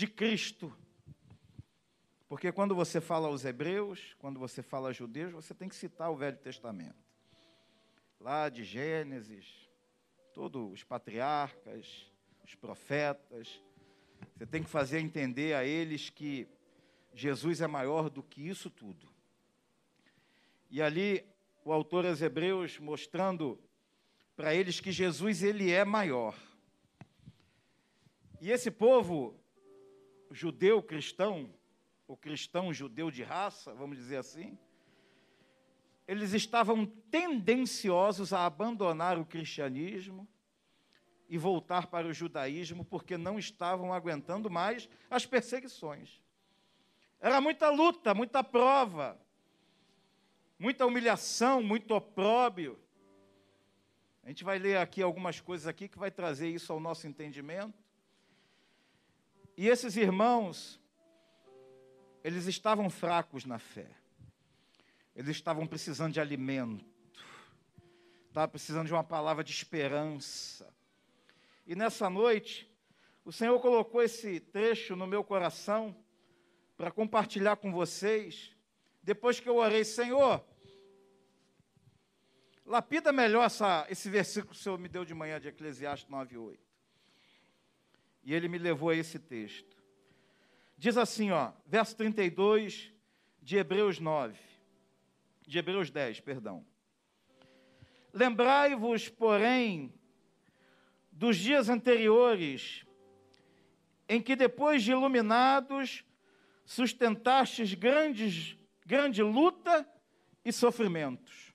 de 0.00 0.06
Cristo. 0.06 0.74
Porque 2.26 2.50
quando 2.50 2.74
você 2.74 3.02
fala 3.02 3.28
aos 3.28 3.44
hebreus, 3.44 4.16
quando 4.18 4.40
você 4.40 4.62
fala 4.62 4.88
aos 4.88 4.96
judeus, 4.96 5.30
você 5.30 5.52
tem 5.52 5.68
que 5.68 5.76
citar 5.76 6.10
o 6.10 6.16
Velho 6.16 6.38
Testamento. 6.38 6.96
Lá 8.18 8.48
de 8.48 8.64
Gênesis, 8.64 9.68
todos 10.32 10.72
os 10.72 10.82
patriarcas, 10.82 12.10
os 12.42 12.54
profetas. 12.54 13.62
Você 14.34 14.46
tem 14.46 14.62
que 14.62 14.70
fazer 14.70 15.00
entender 15.00 15.54
a 15.54 15.66
eles 15.66 16.08
que 16.08 16.48
Jesus 17.12 17.60
é 17.60 17.66
maior 17.66 18.08
do 18.08 18.22
que 18.22 18.48
isso 18.48 18.70
tudo. 18.70 19.06
E 20.70 20.80
ali 20.80 21.22
o 21.62 21.74
autor 21.74 22.06
aos 22.06 22.22
Hebreus 22.22 22.78
mostrando 22.78 23.62
para 24.34 24.54
eles 24.54 24.80
que 24.80 24.92
Jesus 24.92 25.42
ele 25.42 25.70
é 25.70 25.84
maior. 25.84 26.34
E 28.40 28.50
esse 28.50 28.70
povo 28.70 29.38
judeu 30.30 30.82
cristão, 30.82 31.52
o 32.06 32.16
cristão 32.16 32.72
judeu 32.72 33.10
de 33.10 33.22
raça, 33.22 33.74
vamos 33.74 33.96
dizer 33.96 34.16
assim, 34.16 34.58
eles 36.06 36.32
estavam 36.32 36.86
tendenciosos 36.86 38.32
a 38.32 38.44
abandonar 38.44 39.18
o 39.18 39.24
cristianismo 39.24 40.26
e 41.28 41.38
voltar 41.38 41.86
para 41.86 42.08
o 42.08 42.12
judaísmo 42.12 42.84
porque 42.84 43.16
não 43.16 43.38
estavam 43.38 43.94
aguentando 43.94 44.50
mais 44.50 44.88
as 45.08 45.24
perseguições. 45.24 46.20
Era 47.20 47.40
muita 47.40 47.70
luta, 47.70 48.12
muita 48.12 48.42
prova, 48.42 49.20
muita 50.58 50.84
humilhação, 50.84 51.62
muito 51.62 51.94
opróbio. 51.94 52.76
A 54.24 54.28
gente 54.28 54.42
vai 54.42 54.58
ler 54.58 54.78
aqui 54.78 55.02
algumas 55.02 55.40
coisas 55.40 55.68
aqui 55.68 55.86
que 55.86 55.98
vai 55.98 56.10
trazer 56.10 56.48
isso 56.48 56.72
ao 56.72 56.80
nosso 56.80 57.06
entendimento. 57.06 57.78
E 59.60 59.68
esses 59.68 59.94
irmãos, 59.94 60.80
eles 62.24 62.46
estavam 62.46 62.88
fracos 62.88 63.44
na 63.44 63.58
fé. 63.58 63.90
Eles 65.14 65.36
estavam 65.36 65.66
precisando 65.66 66.14
de 66.14 66.18
alimento. 66.18 66.82
Estavam 68.28 68.48
precisando 68.48 68.86
de 68.86 68.94
uma 68.94 69.04
palavra 69.04 69.44
de 69.44 69.52
esperança. 69.52 70.74
E 71.66 71.76
nessa 71.76 72.08
noite, 72.08 72.74
o 73.22 73.30
Senhor 73.30 73.60
colocou 73.60 74.02
esse 74.02 74.40
trecho 74.40 74.96
no 74.96 75.06
meu 75.06 75.22
coração 75.22 75.94
para 76.74 76.90
compartilhar 76.90 77.56
com 77.56 77.70
vocês. 77.70 78.56
Depois 79.02 79.40
que 79.40 79.48
eu 79.50 79.56
orei, 79.56 79.84
Senhor, 79.84 80.42
lapida 82.64 83.12
melhor 83.12 83.44
essa, 83.44 83.86
esse 83.90 84.08
versículo 84.08 84.54
que 84.54 84.58
o 84.58 84.62
Senhor 84.62 84.78
me 84.78 84.88
deu 84.88 85.04
de 85.04 85.12
manhã 85.12 85.38
de 85.38 85.48
Eclesiastes 85.48 86.08
9, 86.08 86.38
8. 86.38 86.69
E 88.22 88.34
ele 88.34 88.48
me 88.48 88.58
levou 88.58 88.90
a 88.90 88.96
esse 88.96 89.18
texto. 89.18 89.76
Diz 90.76 90.96
assim, 90.96 91.30
ó, 91.30 91.52
verso 91.66 91.96
32 91.96 92.92
de 93.42 93.56
Hebreus 93.56 93.98
9, 93.98 94.38
de 95.46 95.58
Hebreus 95.58 95.90
10, 95.90 96.20
perdão. 96.20 96.64
Lembrai-vos, 98.12 99.08
porém, 99.08 99.92
dos 101.12 101.36
dias 101.36 101.68
anteriores, 101.68 102.84
em 104.08 104.20
que 104.20 104.34
depois 104.34 104.82
de 104.82 104.90
iluminados, 104.90 106.04
sustentastes 106.64 107.74
grandes, 107.74 108.56
grande 108.86 109.22
luta 109.22 109.88
e 110.44 110.52
sofrimentos. 110.52 111.52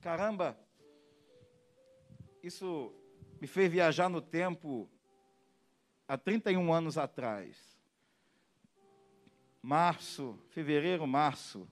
Caramba, 0.00 0.58
isso 2.42 2.92
me 3.40 3.46
fez 3.46 3.70
viajar 3.70 4.08
no 4.08 4.20
tempo 4.20 4.90
há 6.08 6.16
31 6.16 6.72
anos 6.72 6.96
atrás 6.96 7.78
março, 9.62 10.38
fevereiro, 10.48 11.06
março 11.06 11.68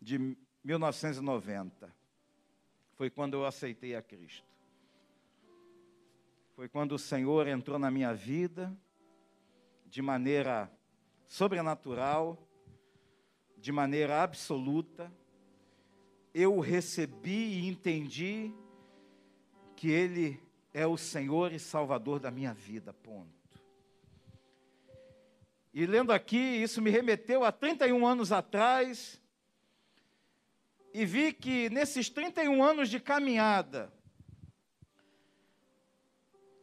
de 0.00 0.36
1990. 0.62 1.94
Foi 2.92 3.08
quando 3.08 3.34
eu 3.34 3.46
aceitei 3.46 3.94
a 3.94 4.02
Cristo. 4.02 4.46
Foi 6.54 6.68
quando 6.68 6.92
o 6.92 6.98
Senhor 6.98 7.46
entrou 7.46 7.78
na 7.78 7.90
minha 7.90 8.12
vida 8.12 8.76
de 9.86 10.02
maneira 10.02 10.70
sobrenatural, 11.26 12.36
de 13.56 13.72
maneira 13.72 14.22
absoluta. 14.22 15.10
Eu 16.34 16.58
recebi 16.60 17.60
e 17.60 17.68
entendi 17.68 18.52
que 19.74 19.88
Ele 19.90 20.47
é 20.72 20.86
o 20.86 20.96
Senhor 20.96 21.52
e 21.52 21.58
Salvador 21.58 22.20
da 22.20 22.30
minha 22.30 22.52
vida. 22.52 22.92
Ponto. 22.92 23.38
E 25.72 25.86
lendo 25.86 26.12
aqui, 26.12 26.38
isso 26.38 26.80
me 26.80 26.90
remeteu 26.90 27.44
a 27.44 27.52
31 27.52 28.06
anos 28.06 28.32
atrás, 28.32 29.20
e 30.92 31.04
vi 31.04 31.32
que 31.32 31.70
nesses 31.70 32.08
31 32.08 32.62
anos 32.62 32.88
de 32.88 32.98
caminhada, 32.98 33.92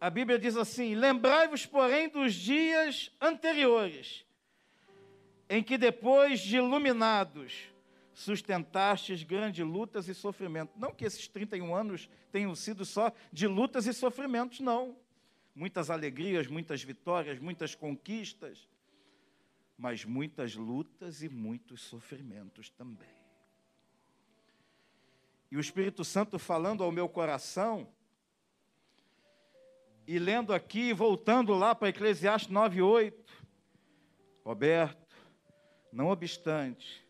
a 0.01 0.09
Bíblia 0.09 0.38
diz 0.38 0.57
assim: 0.57 0.95
Lembrai-vos, 0.95 1.65
porém, 1.65 2.09
dos 2.09 2.33
dias 2.33 3.12
anteriores, 3.21 4.25
em 5.50 5.63
que 5.63 5.77
depois 5.77 6.39
de 6.39 6.57
iluminados, 6.57 7.69
sustentastes 8.15 9.22
grandes 9.22 9.63
lutas 9.63 10.07
e 10.07 10.15
sofrimentos. 10.15 10.74
Não 10.75 10.91
que 10.91 11.05
esses 11.05 11.27
31 11.27 11.75
anos 11.75 12.10
tenham 12.31 12.55
sido 12.55 12.84
só 12.84 13.12
de 13.31 13.45
lutas 13.45 13.86
e 13.86 13.93
sofrimentos, 13.93 14.60
não. 14.60 14.98
Muitas 15.53 15.91
alegrias, 15.91 16.48
muitas 16.48 16.81
vitórias, 16.81 17.38
muitas 17.38 17.75
conquistas 17.75 18.67
mas 19.77 20.05
muitas 20.05 20.55
lutas 20.55 21.22
e 21.22 21.29
muitos 21.29 21.81
sofrimentos 21.81 22.69
também. 22.69 23.15
E 25.51 25.57
o 25.57 25.60
Espírito 25.60 26.03
Santo 26.03 26.39
falando 26.39 26.84
ao 26.84 26.91
meu 26.91 27.07
coração, 27.07 27.88
e 30.07 30.19
lendo 30.19 30.53
aqui, 30.53 30.93
voltando 30.93 31.53
lá 31.53 31.74
para 31.74 31.89
Eclesiastes 31.89 32.51
9:8, 32.51 33.13
Roberto, 34.43 35.15
não 35.91 36.07
obstante 36.07 37.04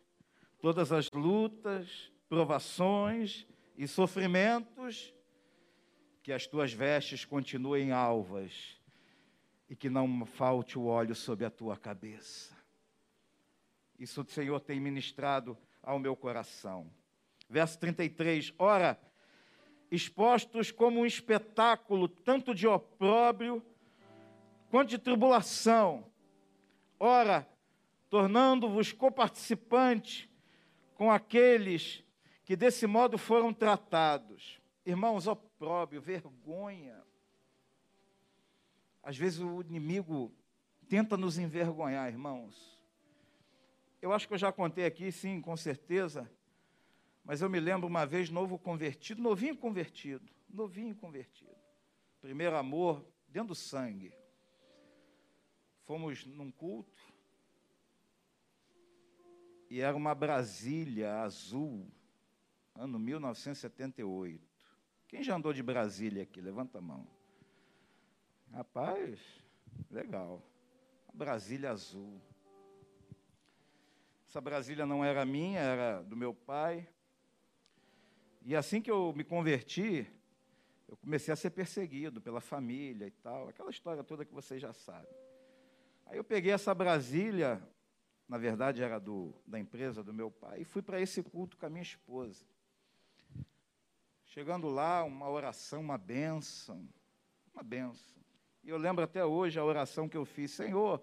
todas 0.65 0.91
as 0.91 1.11
lutas, 1.11 2.11
provações 2.27 3.45
e 3.77 3.87
sofrimentos, 3.87 5.13
que 6.23 6.33
as 6.33 6.47
tuas 6.47 6.73
vestes 6.73 7.23
continuem 7.23 7.91
alvas 7.91 8.81
e 9.69 9.75
que 9.75 9.91
não 9.91 10.25
falte 10.25 10.79
o 10.79 10.87
óleo 10.87 11.13
sobre 11.13 11.45
a 11.45 11.51
tua 11.51 11.77
cabeça. 11.77 12.57
Isso 13.99 14.23
o 14.23 14.25
Senhor 14.27 14.59
tem 14.59 14.79
ministrado 14.79 15.55
ao 15.83 15.99
meu 15.99 16.15
coração. 16.15 16.89
Verso 17.47 17.77
33: 17.77 18.51
Ora, 18.57 18.99
expostos 19.91 20.71
como 20.71 21.01
um 21.01 21.05
espetáculo, 21.05 22.07
tanto 22.07 22.55
de 22.55 22.65
opróbrio 22.65 23.63
quanto 24.71 24.89
de 24.89 24.97
tribulação, 24.97 26.11
ora, 26.99 27.47
tornando-vos 28.09 28.91
coparticipantes 28.91 30.27
com 30.95 31.11
aqueles 31.11 32.03
que 32.43 32.55
desse 32.55 32.87
modo 32.87 33.17
foram 33.17 33.53
tratados. 33.53 34.59
Irmãos, 34.85 35.27
opróbrio, 35.27 36.01
vergonha. 36.01 37.03
Às 39.03 39.17
vezes 39.17 39.39
o 39.39 39.61
inimigo 39.61 40.33
tenta 40.89 41.15
nos 41.15 41.37
envergonhar, 41.37 42.07
irmãos. 42.07 42.79
Eu 44.01 44.13
acho 44.13 44.27
que 44.27 44.33
eu 44.33 44.37
já 44.37 44.51
contei 44.51 44.85
aqui, 44.85 45.11
sim, 45.11 45.41
com 45.41 45.55
certeza. 45.57 46.29
Mas 47.23 47.41
eu 47.41 47.49
me 47.49 47.59
lembro 47.59 47.87
uma 47.87 48.05
vez, 48.05 48.29
novo 48.29 48.57
convertido, 48.57 49.21
novinho 49.21 49.57
convertido, 49.57 50.23
novinho 50.47 50.95
convertido. 50.95 51.55
Primeiro 52.21 52.55
amor, 52.55 53.03
dentro 53.27 53.49
do 53.49 53.55
sangue. 53.55 54.13
Fomos 55.85 56.25
num 56.25 56.51
culto. 56.51 57.14
E 59.69 59.81
era 59.81 59.95
uma 59.95 60.13
Brasília 60.13 61.21
azul, 61.21 61.87
ano 62.75 62.99
1978. 62.99 64.41
Quem 65.07 65.23
já 65.23 65.35
andou 65.35 65.53
de 65.53 65.63
Brasília 65.63 66.23
aqui? 66.23 66.41
Levanta 66.41 66.77
a 66.77 66.81
mão. 66.81 67.07
Rapaz, 68.51 69.19
legal. 69.89 70.41
Brasília 71.13 71.71
azul. 71.71 72.21
Essa 74.27 74.41
Brasília 74.41 74.85
não 74.85 75.03
era 75.03 75.25
minha, 75.25 75.59
era 75.59 76.01
do 76.01 76.15
meu 76.15 76.33
pai. 76.33 76.87
E 78.43 78.55
assim 78.55 78.81
que 78.81 78.91
eu 78.91 79.13
me 79.15 79.23
converti, 79.23 80.05
eu 80.87 80.97
comecei 80.97 81.33
a 81.33 81.37
ser 81.37 81.49
perseguido 81.49 82.21
pela 82.21 82.39
família 82.39 83.07
e 83.07 83.11
tal, 83.11 83.47
aquela 83.47 83.69
história 83.71 84.03
toda 84.03 84.25
que 84.25 84.33
vocês 84.33 84.61
já 84.61 84.73
sabem. 84.73 85.11
Aí 86.05 86.17
eu 86.17 86.23
peguei 86.23 86.51
essa 86.51 86.73
Brasília, 86.75 87.61
na 88.27 88.37
verdade 88.37 88.81
era 88.81 88.99
do, 88.99 89.33
da 89.45 89.59
empresa 89.59 90.03
do 90.03 90.13
meu 90.13 90.31
pai, 90.31 90.61
e 90.61 90.65
fui 90.65 90.81
para 90.81 90.99
esse 90.99 91.21
culto 91.21 91.57
com 91.57 91.65
a 91.65 91.69
minha 91.69 91.83
esposa. 91.83 92.45
Chegando 94.25 94.67
lá, 94.67 95.03
uma 95.03 95.29
oração, 95.29 95.81
uma 95.81 95.97
bênção, 95.97 96.87
uma 97.53 97.63
bênção. 97.63 98.21
E 98.63 98.69
eu 98.69 98.77
lembro 98.77 99.03
até 99.03 99.23
hoje 99.23 99.59
a 99.59 99.63
oração 99.63 100.09
que 100.09 100.17
eu 100.17 100.25
fiz: 100.25 100.51
Senhor, 100.51 101.01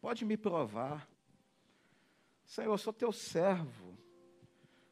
pode 0.00 0.24
me 0.24 0.36
provar. 0.36 1.08
Senhor, 2.44 2.72
eu 2.72 2.78
sou 2.78 2.92
teu 2.92 3.12
servo. 3.12 3.96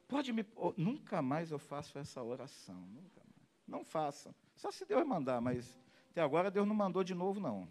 Pode 0.07 0.33
me. 0.33 0.47
Oh, 0.55 0.75
nunca 0.77 1.23
mais 1.23 1.51
eu 1.51 1.59
faço 1.59 1.99
essa 1.99 2.23
oração. 2.23 2.77
Nunca 2.93 3.23
mais. 3.25 3.49
Não 3.67 3.83
faça. 3.83 4.35
Só 4.55 4.71
se 4.71 4.85
Deus 4.85 5.05
mandar, 5.07 5.41
mas 5.41 5.81
até 6.11 6.21
agora 6.21 6.51
Deus 6.51 6.69
não 6.69 6.75
mandou 6.75 7.03
de 7.03 7.15
novo, 7.15 7.41
não. 7.41 7.67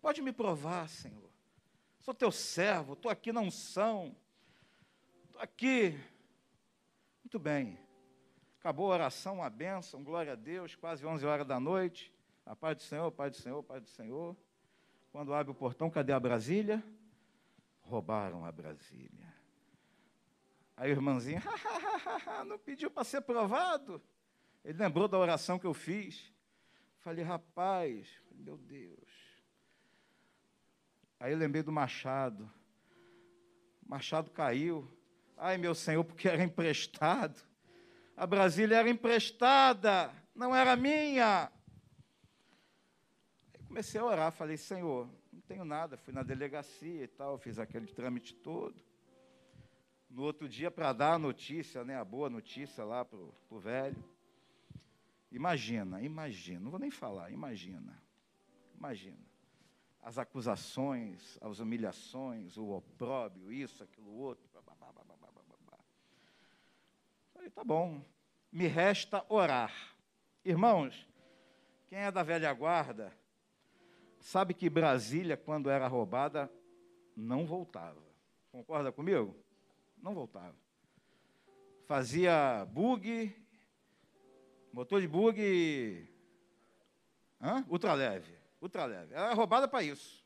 Pode 0.00 0.20
me 0.20 0.32
provar, 0.32 0.88
Senhor. 0.88 1.31
Sou 2.02 2.12
teu 2.12 2.30
servo, 2.30 2.92
estou 2.92 3.10
aqui 3.10 3.32
na 3.32 3.40
unção. 3.40 4.14
Estou 5.24 5.40
aqui. 5.40 5.98
Muito 7.22 7.38
bem. 7.38 7.78
Acabou 8.58 8.90
a 8.90 8.94
oração, 8.94 9.36
uma 9.36 9.48
bênção, 9.48 10.04
glória 10.04 10.32
a 10.32 10.36
Deus, 10.36 10.74
quase 10.74 11.06
11 11.06 11.24
horas 11.24 11.46
da 11.46 11.58
noite. 11.58 12.12
A 12.44 12.54
paz 12.54 12.76
do 12.76 12.82
Senhor, 12.82 13.10
paz 13.12 13.32
do 13.32 13.38
Senhor, 13.38 13.62
paz 13.62 13.82
do 13.82 13.88
Senhor. 13.88 14.36
Quando 15.12 15.32
abre 15.32 15.52
o 15.52 15.54
portão, 15.54 15.88
cadê 15.88 16.12
a 16.12 16.20
Brasília? 16.20 16.82
roubaram 17.82 18.44
a 18.44 18.50
Brasília. 18.50 19.32
Aí 20.76 20.90
o 20.90 20.94
irmãozinho, 20.94 21.40
não 22.46 22.58
pediu 22.58 22.90
para 22.90 23.04
ser 23.04 23.20
provado. 23.20 24.02
Ele 24.64 24.78
lembrou 24.78 25.06
da 25.06 25.18
oração 25.18 25.58
que 25.58 25.66
eu 25.66 25.74
fiz. 25.74 26.32
Falei, 26.98 27.24
rapaz, 27.24 28.08
meu 28.30 28.56
Deus. 28.56 29.11
Aí 31.22 31.30
eu 31.30 31.38
lembrei 31.38 31.62
do 31.62 31.70
machado. 31.70 32.50
O 33.86 33.88
machado 33.88 34.28
caiu. 34.28 34.90
Ai, 35.36 35.56
meu 35.56 35.72
Senhor, 35.72 36.02
porque 36.02 36.28
era 36.28 36.42
emprestado. 36.42 37.40
A 38.16 38.26
Brasília 38.26 38.78
era 38.78 38.90
emprestada, 38.90 40.12
não 40.34 40.52
era 40.52 40.74
minha. 40.74 41.44
Aí 43.54 43.64
comecei 43.68 44.00
a 44.00 44.04
orar, 44.04 44.32
falei, 44.32 44.56
Senhor, 44.56 45.08
tenho 45.46 45.64
nada. 45.64 45.96
Fui 45.96 46.12
na 46.12 46.24
delegacia 46.24 47.04
e 47.04 47.06
tal, 47.06 47.38
fiz 47.38 47.56
aquele 47.56 47.86
trâmite 47.86 48.34
todo. 48.34 48.82
No 50.10 50.24
outro 50.24 50.48
dia, 50.48 50.72
para 50.72 50.92
dar 50.92 51.12
a 51.12 51.18
notícia, 51.20 51.84
né, 51.84 51.96
a 51.96 52.04
boa 52.04 52.28
notícia 52.28 52.82
lá 52.84 53.04
para 53.04 53.20
o 53.48 53.60
velho. 53.60 54.04
Imagina, 55.30 56.02
imagina, 56.02 56.58
não 56.58 56.70
vou 56.72 56.80
nem 56.80 56.90
falar, 56.90 57.30
imagina. 57.30 57.96
Imagina. 58.76 59.31
As 60.02 60.18
acusações, 60.18 61.38
as 61.40 61.60
humilhações, 61.60 62.56
o 62.56 62.70
opróbio, 62.70 63.52
isso, 63.52 63.84
aquilo, 63.84 64.12
outro. 64.12 64.48
Falei, 67.32 67.50
tá 67.50 67.64
bom, 67.64 68.04
me 68.50 68.66
resta 68.66 69.24
orar. 69.28 69.72
Irmãos, 70.44 71.08
quem 71.88 72.00
é 72.00 72.10
da 72.10 72.22
velha 72.22 72.52
guarda, 72.52 73.16
Sabe 74.22 74.54
que 74.54 74.70
Brasília, 74.70 75.36
quando 75.36 75.68
era 75.68 75.88
roubada, 75.88 76.48
não 77.16 77.44
voltava. 77.44 78.00
Concorda 78.52 78.92
comigo? 78.92 79.36
Não 80.00 80.14
voltava. 80.14 80.54
Fazia 81.88 82.64
bug, 82.70 83.34
motor 84.72 85.00
de 85.00 85.08
bug, 85.08 86.08
hã? 87.40 87.66
ultraleve. 87.68 88.32
Ultraleve. 88.62 89.12
Era 89.12 89.34
roubada 89.34 89.66
para 89.66 89.82
isso. 89.82 90.24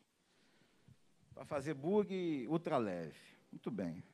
Para 1.34 1.46
fazer 1.46 1.72
bug 1.72 2.46
ultraleve. 2.50 3.18
Muito 3.50 3.70
bem. 3.70 4.04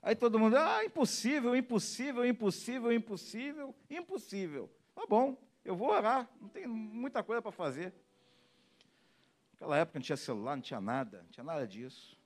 Aí 0.00 0.14
todo 0.14 0.38
mundo, 0.38 0.56
ah, 0.56 0.84
impossível, 0.84 1.56
impossível, 1.56 2.24
impossível, 2.24 2.92
impossível, 2.92 3.74
impossível. 3.90 4.70
Tá 4.94 5.04
bom, 5.04 5.36
eu 5.64 5.74
vou 5.74 5.88
orar, 5.88 6.30
não 6.40 6.48
tem 6.48 6.64
muita 6.64 7.24
coisa 7.24 7.42
para 7.42 7.50
fazer. 7.50 7.92
Naquela 9.54 9.78
época 9.78 9.98
não 9.98 10.04
tinha 10.04 10.16
celular, 10.16 10.54
não 10.54 10.62
tinha 10.62 10.80
nada, 10.80 11.22
não 11.24 11.30
tinha 11.30 11.42
nada 11.42 11.66
disso. 11.66 12.16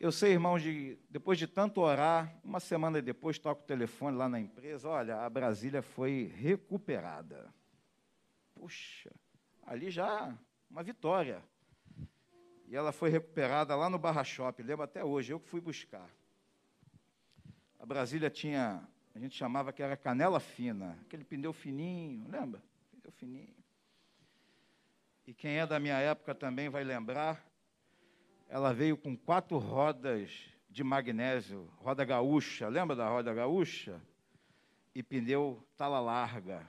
Eu 0.00 0.10
sei, 0.10 0.32
irmãos, 0.32 0.62
de, 0.62 0.98
depois 1.08 1.38
de 1.38 1.46
tanto 1.46 1.80
orar, 1.80 2.36
uma 2.42 2.58
semana 2.58 3.00
depois 3.00 3.38
toco 3.38 3.62
o 3.62 3.66
telefone 3.66 4.16
lá 4.16 4.28
na 4.28 4.40
empresa, 4.40 4.88
olha, 4.88 5.20
a 5.20 5.30
Brasília 5.30 5.80
foi 5.80 6.32
recuperada. 6.34 7.54
Puxa, 8.62 9.10
ali 9.66 9.90
já 9.90 10.38
uma 10.70 10.84
vitória. 10.84 11.42
E 12.68 12.76
ela 12.76 12.92
foi 12.92 13.10
recuperada 13.10 13.74
lá 13.74 13.90
no 13.90 13.98
Barra 13.98 14.22
Shopping, 14.22 14.62
lembro 14.62 14.84
até 14.84 15.02
hoje, 15.02 15.32
eu 15.32 15.40
que 15.40 15.48
fui 15.48 15.60
buscar. 15.60 16.08
A 17.80 17.84
Brasília 17.84 18.30
tinha, 18.30 18.88
a 19.12 19.18
gente 19.18 19.36
chamava 19.36 19.72
que 19.72 19.82
era 19.82 19.96
canela 19.96 20.38
fina, 20.38 20.96
aquele 21.04 21.24
pneu 21.24 21.52
fininho, 21.52 22.30
lembra? 22.30 22.62
Pneu 22.92 23.10
fininho. 23.10 23.56
E 25.26 25.34
quem 25.34 25.58
é 25.58 25.66
da 25.66 25.80
minha 25.80 25.98
época 25.98 26.32
também 26.32 26.68
vai 26.68 26.84
lembrar, 26.84 27.44
ela 28.48 28.72
veio 28.72 28.96
com 28.96 29.16
quatro 29.16 29.58
rodas 29.58 30.30
de 30.70 30.84
magnésio, 30.84 31.68
roda 31.78 32.04
gaúcha, 32.04 32.68
lembra 32.68 32.94
da 32.94 33.08
roda 33.08 33.34
gaúcha? 33.34 34.00
E 34.94 35.02
pneu 35.02 35.66
tala 35.76 35.98
larga. 35.98 36.64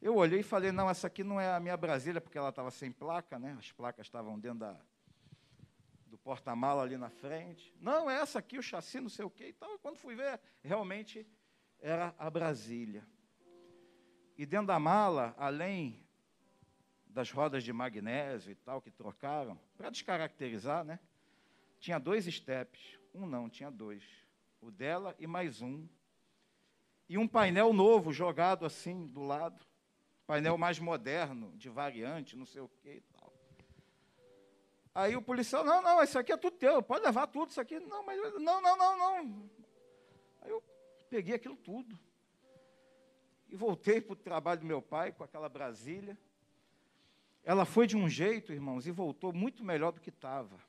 Eu 0.00 0.16
olhei 0.16 0.40
e 0.40 0.42
falei, 0.42 0.72
não, 0.72 0.88
essa 0.88 1.08
aqui 1.08 1.22
não 1.22 1.38
é 1.38 1.52
a 1.52 1.60
minha 1.60 1.76
Brasília, 1.76 2.20
porque 2.20 2.38
ela 2.38 2.48
estava 2.48 2.70
sem 2.70 2.90
placa, 2.90 3.38
né? 3.38 3.54
As 3.58 3.70
placas 3.70 4.06
estavam 4.06 4.38
dentro 4.38 4.60
da, 4.60 4.80
do 6.06 6.16
porta-mala 6.16 6.82
ali 6.82 6.96
na 6.96 7.10
frente. 7.10 7.74
Não, 7.78 8.10
é 8.10 8.16
essa 8.20 8.38
aqui, 8.38 8.58
o 8.58 8.62
chassi, 8.62 8.98
não 8.98 9.10
sei 9.10 9.26
o 9.26 9.30
quê 9.30 9.48
e 9.48 9.52
tal. 9.52 9.74
E 9.74 9.78
quando 9.78 9.98
fui 9.98 10.14
ver, 10.14 10.40
realmente 10.62 11.26
era 11.78 12.14
a 12.18 12.30
Brasília. 12.30 13.06
E 14.38 14.46
dentro 14.46 14.68
da 14.68 14.78
mala, 14.78 15.34
além 15.36 16.02
das 17.04 17.30
rodas 17.30 17.62
de 17.62 17.72
magnésio 17.72 18.52
e 18.52 18.54
tal 18.54 18.80
que 18.80 18.90
trocaram, 18.90 19.60
para 19.76 19.90
descaracterizar, 19.90 20.82
né? 20.82 20.98
Tinha 21.78 21.98
dois 21.98 22.24
steps. 22.24 22.98
Um 23.12 23.26
não, 23.26 23.50
tinha 23.50 23.70
dois. 23.70 24.02
O 24.62 24.70
dela 24.70 25.14
e 25.18 25.26
mais 25.26 25.60
um. 25.60 25.86
E 27.08 27.18
um 27.18 27.28
painel 27.28 27.72
novo 27.72 28.12
jogado 28.12 28.64
assim 28.64 29.06
do 29.06 29.20
lado. 29.22 29.69
Painel 30.30 30.56
mais 30.56 30.78
moderno, 30.78 31.50
de 31.56 31.68
variante, 31.68 32.36
não 32.36 32.46
sei 32.46 32.60
o 32.60 32.68
que 32.68 32.88
e 32.88 33.00
tal. 33.00 33.34
Aí 34.94 35.16
o 35.16 35.20
policial, 35.20 35.64
não, 35.64 35.82
não, 35.82 36.00
isso 36.04 36.16
aqui 36.16 36.30
é 36.30 36.36
tudo 36.36 36.56
teu, 36.56 36.80
pode 36.80 37.04
levar 37.04 37.26
tudo 37.26 37.50
isso 37.50 37.60
aqui. 37.60 37.80
Não, 37.80 38.06
mas 38.06 38.16
não, 38.34 38.62
não, 38.62 38.76
não, 38.76 38.96
não. 38.96 39.50
Aí 40.40 40.50
eu 40.52 40.62
peguei 41.08 41.34
aquilo 41.34 41.56
tudo. 41.56 41.98
E 43.48 43.56
voltei 43.56 44.00
para 44.00 44.12
o 44.12 44.16
trabalho 44.16 44.60
do 44.60 44.66
meu 44.66 44.80
pai 44.80 45.10
com 45.10 45.24
aquela 45.24 45.48
Brasília. 45.48 46.16
Ela 47.42 47.64
foi 47.64 47.88
de 47.88 47.96
um 47.96 48.08
jeito, 48.08 48.52
irmãos, 48.52 48.86
e 48.86 48.92
voltou 48.92 49.32
muito 49.32 49.64
melhor 49.64 49.90
do 49.90 50.00
que 50.00 50.10
estava. 50.10 50.60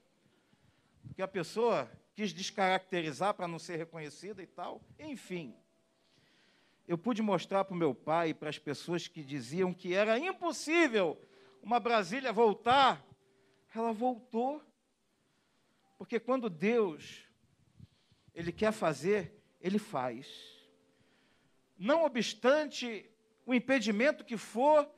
Porque 1.06 1.22
a 1.22 1.28
pessoa 1.28 1.88
quis 2.16 2.34
descaracterizar 2.34 3.36
para 3.36 3.48
não 3.48 3.60
ser 3.60 3.76
reconhecida 3.76 4.42
e 4.42 4.48
tal. 4.48 4.82
Enfim, 4.98 5.56
eu 6.88 6.98
pude 6.98 7.22
mostrar 7.22 7.64
para 7.64 7.74
o 7.74 7.78
meu 7.78 7.94
pai 7.94 8.34
para 8.34 8.50
as 8.50 8.58
pessoas 8.58 9.08
que 9.08 9.24
diziam 9.24 9.74
que 9.74 9.94
era 9.94 10.18
impossível 10.18 11.20
uma 11.62 11.80
Brasília 11.80 12.34
voltar. 12.34 13.06
Ela 13.74 13.94
voltou. 13.94 14.62
Porque 15.98 16.20
quando 16.20 16.50
Deus 16.50 17.24
ele 18.34 18.52
quer 18.52 18.72
fazer, 18.72 19.40
ele 19.60 19.78
faz. 19.78 20.28
Não 21.78 22.04
obstante 22.04 23.10
o 23.46 23.54
impedimento 23.54 24.24
que 24.24 24.38
for, 24.38 24.90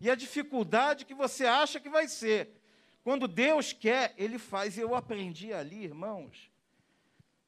e 0.00 0.10
a 0.10 0.14
dificuldade 0.14 1.04
que 1.04 1.14
você 1.14 1.46
acha 1.46 1.80
que 1.80 1.88
vai 1.88 2.08
ser. 2.08 2.60
Quando 3.02 3.28
Deus 3.28 3.72
quer, 3.72 4.14
Ele 4.16 4.38
faz. 4.38 4.78
Eu 4.78 4.94
aprendi 4.94 5.52
ali, 5.52 5.84
irmãos, 5.84 6.50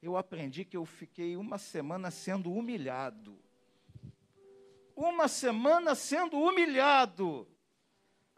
eu 0.02 0.16
aprendi 0.16 0.64
que 0.64 0.76
eu 0.76 0.84
fiquei 0.84 1.36
uma 1.36 1.58
semana 1.58 2.10
sendo 2.10 2.52
humilhado. 2.52 3.38
Uma 4.96 5.28
semana 5.28 5.94
sendo 5.94 6.38
humilhado. 6.40 7.46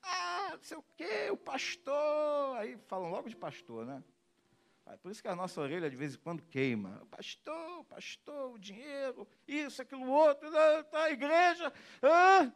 Ah, 0.03 0.51
não 0.55 0.63
sei 0.63 0.77
o 0.77 0.85
quê, 0.97 1.31
o 1.31 1.37
pastor. 1.37 2.57
Aí 2.57 2.77
falam 2.89 3.11
logo 3.11 3.29
de 3.29 3.37
pastor, 3.37 3.87
né? 3.87 4.03
Por 5.03 5.13
isso 5.13 5.23
que 5.23 5.29
a 5.29 5.37
nossa 5.37 5.61
orelha 5.61 5.89
de 5.89 5.97
vez 5.97 6.15
em 6.15 6.19
quando 6.19 6.43
queima. 6.43 7.07
Pastor, 7.11 7.85
pastor, 7.85 8.55
o 8.55 8.59
dinheiro, 8.59 9.29
isso, 9.47 9.83
aquilo, 9.83 10.11
outro, 10.11 10.51
tá, 10.51 11.05
a 11.05 11.11
igreja. 11.11 11.73
Ah. 12.03 12.51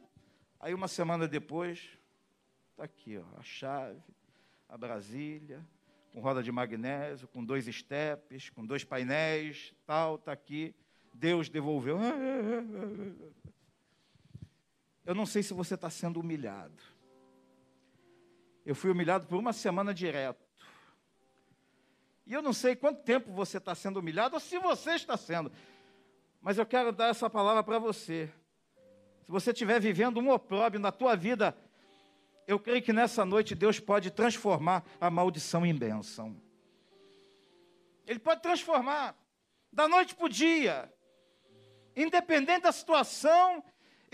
Aí 0.59 0.75
uma 0.75 0.89
semana 0.89 1.29
depois, 1.29 1.97
está 2.71 2.85
aqui, 2.85 3.19
ó, 3.19 3.39
a 3.39 3.43
chave, 3.43 4.01
a 4.69 4.79
Brasília, 4.79 5.65
com 6.13 6.21
roda 6.21 6.43
de 6.43 6.51
magnésio, 6.51 7.29
com 7.29 7.45
dois 7.45 7.69
estepes, 7.69 8.51
com 8.51 8.65
dois 8.65 8.83
painéis, 8.83 9.75
tal, 9.87 10.17
está 10.17 10.33
aqui. 10.33 10.75
Deus 11.15 11.49
devolveu. 11.49 11.99
Eu 15.05 15.15
não 15.15 15.27
sei 15.27 15.43
se 15.43 15.53
você 15.53 15.75
está 15.75 15.91
sendo 15.91 16.21
humilhado. 16.21 16.83
Eu 18.65 18.75
fui 18.75 18.91
humilhado 18.91 19.27
por 19.27 19.37
uma 19.37 19.53
semana 19.53 19.93
direto. 19.93 20.41
E 22.27 22.33
eu 22.33 22.41
não 22.41 22.53
sei 22.53 22.77
quanto 22.77 23.03
tempo 23.03 23.33
você 23.33 23.59
está 23.59 23.75
sendo 23.75 23.99
humilhado, 23.99 24.35
ou 24.35 24.41
se 24.41 24.59
você 24.59 24.93
está 24.93 25.17
sendo. 25.17 25.51
Mas 26.41 26.57
eu 26.57 26.65
quero 26.65 26.93
dar 26.93 27.09
essa 27.09 27.29
palavra 27.29 27.63
para 27.65 27.79
você. 27.79 28.33
Se 29.25 29.31
você 29.31 29.51
estiver 29.51 29.81
vivendo 29.81 30.21
um 30.21 30.31
opróbio 30.31 30.79
na 30.79 30.93
tua 30.93 31.17
vida, 31.17 31.57
eu 32.47 32.59
creio 32.59 32.83
que 32.83 32.93
nessa 32.93 33.25
noite 33.25 33.55
Deus 33.55 33.81
pode 33.81 34.11
transformar 34.11 34.85
a 35.01 35.11
maldição 35.11 35.67
em 35.67 35.75
bênção. 35.75 36.41
Ele 38.07 38.19
pode 38.19 38.43
transformar 38.43 39.17
da 39.73 39.89
noite 39.89 40.15
para 40.15 40.27
o 40.27 40.29
dia, 40.29 40.93
independente 41.97 42.63
da 42.63 42.73
situação, 42.73 43.65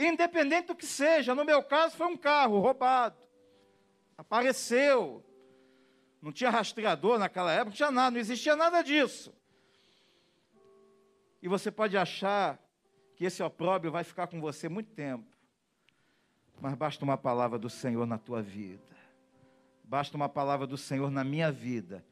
independente 0.06 0.68
do 0.68 0.76
que 0.76 0.86
seja. 0.86 1.34
No 1.34 1.44
meu 1.44 1.62
caso, 1.62 1.96
foi 1.96 2.06
um 2.06 2.16
carro 2.16 2.60
roubado, 2.60 3.16
apareceu. 4.16 5.24
Não 6.22 6.32
tinha 6.32 6.50
rastreador 6.50 7.18
naquela 7.18 7.52
época, 7.52 7.70
não 7.70 7.76
tinha 7.76 7.90
nada, 7.90 8.10
não 8.12 8.20
existia 8.20 8.56
nada 8.56 8.82
disso. 8.82 9.32
E 11.40 11.48
você 11.48 11.70
pode 11.70 11.96
achar 11.96 12.58
que 13.16 13.24
esse 13.24 13.42
opróbio 13.42 13.90
vai 13.90 14.04
ficar 14.04 14.26
com 14.26 14.40
você 14.40 14.68
muito 14.68 14.90
tempo. 14.92 15.36
Mas 16.60 16.74
basta 16.74 17.04
uma 17.04 17.16
palavra 17.16 17.58
do 17.58 17.70
Senhor 17.70 18.06
na 18.06 18.18
tua 18.18 18.42
vida. 18.42 18.82
Basta 19.84 20.16
uma 20.16 20.28
palavra 20.28 20.66
do 20.66 20.76
Senhor 20.76 21.10
na 21.10 21.22
minha 21.22 21.50
vida. 21.52 22.04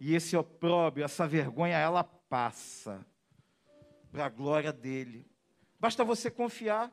E 0.00 0.14
esse 0.14 0.36
opróbio, 0.36 1.04
essa 1.04 1.26
vergonha, 1.26 1.78
ela 1.78 2.04
passa 2.04 3.06
para 4.10 4.26
a 4.26 4.28
glória 4.28 4.72
dele. 4.72 5.26
Basta 5.78 6.04
você 6.04 6.30
confiar. 6.30 6.92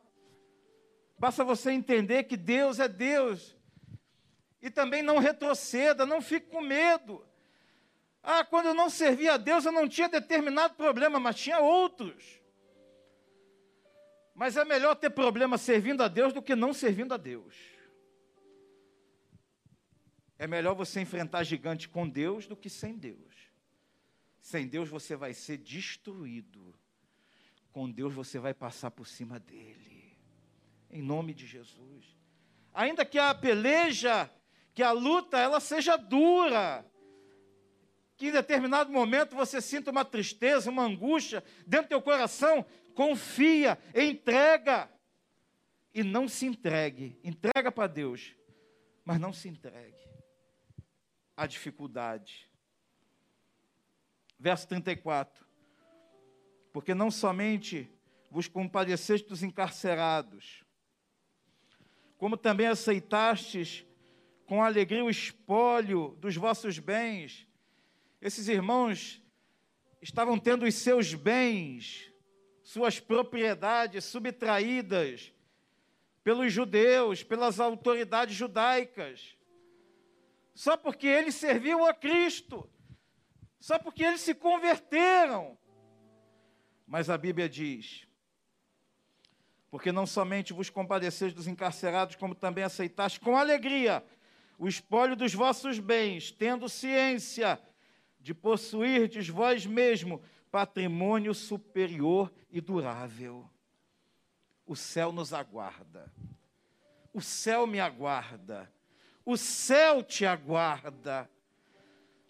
Basta 1.23 1.41
você 1.41 1.71
entender 1.71 2.25
que 2.25 2.35
Deus 2.35 2.81
é 2.81 2.87
Deus. 2.89 3.55
E 4.61 4.69
também 4.69 5.01
não 5.01 5.19
retroceda, 5.19 6.05
não 6.05 6.21
fique 6.21 6.49
com 6.49 6.59
medo. 6.59 7.25
Ah, 8.21 8.43
quando 8.43 8.65
eu 8.65 8.73
não 8.73 8.89
servia 8.89 9.35
a 9.35 9.37
Deus, 9.37 9.63
eu 9.63 9.71
não 9.71 9.87
tinha 9.87 10.09
determinado 10.09 10.73
problema, 10.73 11.21
mas 11.21 11.37
tinha 11.37 11.61
outros. 11.61 12.41
Mas 14.35 14.57
é 14.57 14.65
melhor 14.65 14.95
ter 14.95 15.11
problema 15.11 15.57
servindo 15.57 16.03
a 16.03 16.09
Deus 16.09 16.33
do 16.33 16.41
que 16.41 16.57
não 16.57 16.73
servindo 16.73 17.13
a 17.13 17.17
Deus. 17.17 17.55
É 20.37 20.45
melhor 20.45 20.75
você 20.75 20.99
enfrentar 20.99 21.45
gigante 21.45 21.87
com 21.87 22.05
Deus 22.05 22.47
do 22.47 22.57
que 22.57 22.69
sem 22.69 22.97
Deus. 22.97 23.33
Sem 24.41 24.67
Deus 24.67 24.89
você 24.89 25.15
vai 25.15 25.33
ser 25.33 25.55
destruído. 25.55 26.75
Com 27.71 27.89
Deus 27.89 28.13
você 28.13 28.39
vai 28.39 28.53
passar 28.53 28.91
por 28.91 29.07
cima 29.07 29.39
dele. 29.39 29.92
Em 30.93 31.01
nome 31.01 31.33
de 31.33 31.47
Jesus. 31.47 32.15
Ainda 32.71 33.03
que 33.03 33.17
a 33.17 33.33
peleja, 33.33 34.29
que 34.75 34.83
a 34.83 34.91
luta, 34.91 35.39
ela 35.39 35.59
seja 35.59 35.97
dura. 35.97 36.85
Que 38.15 38.27
em 38.27 38.31
determinado 38.31 38.91
momento 38.91 39.35
você 39.35 39.59
sinta 39.59 39.89
uma 39.89 40.05
tristeza, 40.05 40.69
uma 40.69 40.83
angústia 40.83 41.43
dentro 41.65 41.87
do 41.87 41.89
teu 41.89 42.01
coração, 42.01 42.63
confia, 42.93 43.77
entrega. 43.95 44.87
E 45.91 46.03
não 46.03 46.27
se 46.27 46.45
entregue. 46.45 47.19
Entrega 47.23 47.71
para 47.71 47.87
Deus, 47.87 48.35
mas 49.03 49.19
não 49.19 49.33
se 49.33 49.49
entregue 49.49 50.03
à 51.35 51.47
dificuldade. 51.47 52.47
Verso 54.39 54.67
34. 54.67 55.43
Porque 56.71 56.93
não 56.93 57.09
somente 57.09 57.91
vos 58.29 58.47
compadeceste 58.47 59.27
dos 59.27 59.43
encarcerados, 59.43 60.62
como 62.23 62.37
também 62.37 62.67
aceitastes 62.67 63.85
com 64.45 64.63
alegria 64.63 65.03
o 65.03 65.09
espólio 65.09 66.15
dos 66.21 66.37
vossos 66.37 66.79
bens. 66.79 67.45
Esses 68.21 68.47
irmãos 68.47 69.21
estavam 70.01 70.39
tendo 70.39 70.65
os 70.65 70.73
seus 70.73 71.13
bens 71.13 72.09
suas 72.61 72.97
propriedades 72.97 74.05
subtraídas 74.05 75.33
pelos 76.23 76.53
judeus, 76.53 77.23
pelas 77.23 77.59
autoridades 77.59 78.37
judaicas, 78.37 79.37
só 80.55 80.77
porque 80.77 81.07
eles 81.07 81.35
serviam 81.35 81.83
a 81.83 81.93
Cristo, 81.93 82.69
só 83.59 83.77
porque 83.77 84.01
eles 84.01 84.21
se 84.21 84.33
converteram. 84.33 85.57
Mas 86.87 87.09
a 87.09 87.17
Bíblia 87.17 87.49
diz: 87.49 88.07
porque 89.73 89.91
não 89.91 90.05
somente 90.05 90.53
vos 90.53 90.69
compadeceis 90.69 91.33
dos 91.33 91.47
encarcerados, 91.47 92.15
como 92.15 92.35
também 92.35 92.63
aceitaste 92.63 93.19
com 93.19 93.35
alegria 93.35 94.05
o 94.55 94.67
espólio 94.67 95.15
dos 95.15 95.33
vossos 95.33 95.79
bens, 95.79 96.31
tendo 96.31 96.69
ciência 96.69 97.59
de 98.19 98.35
possuirdes 98.35 99.27
vós 99.29 99.65
mesmo 99.65 100.21
patrimônio 100.51 101.33
superior 101.33 102.31
e 102.51 102.61
durável. 102.61 103.49
O 104.63 104.75
céu 104.75 105.11
nos 105.11 105.33
aguarda. 105.33 106.13
O 107.11 107.19
céu 107.19 107.65
me 107.65 107.79
aguarda. 107.79 108.71
O 109.25 109.35
céu 109.35 110.03
te 110.03 110.23
aguarda. 110.23 111.27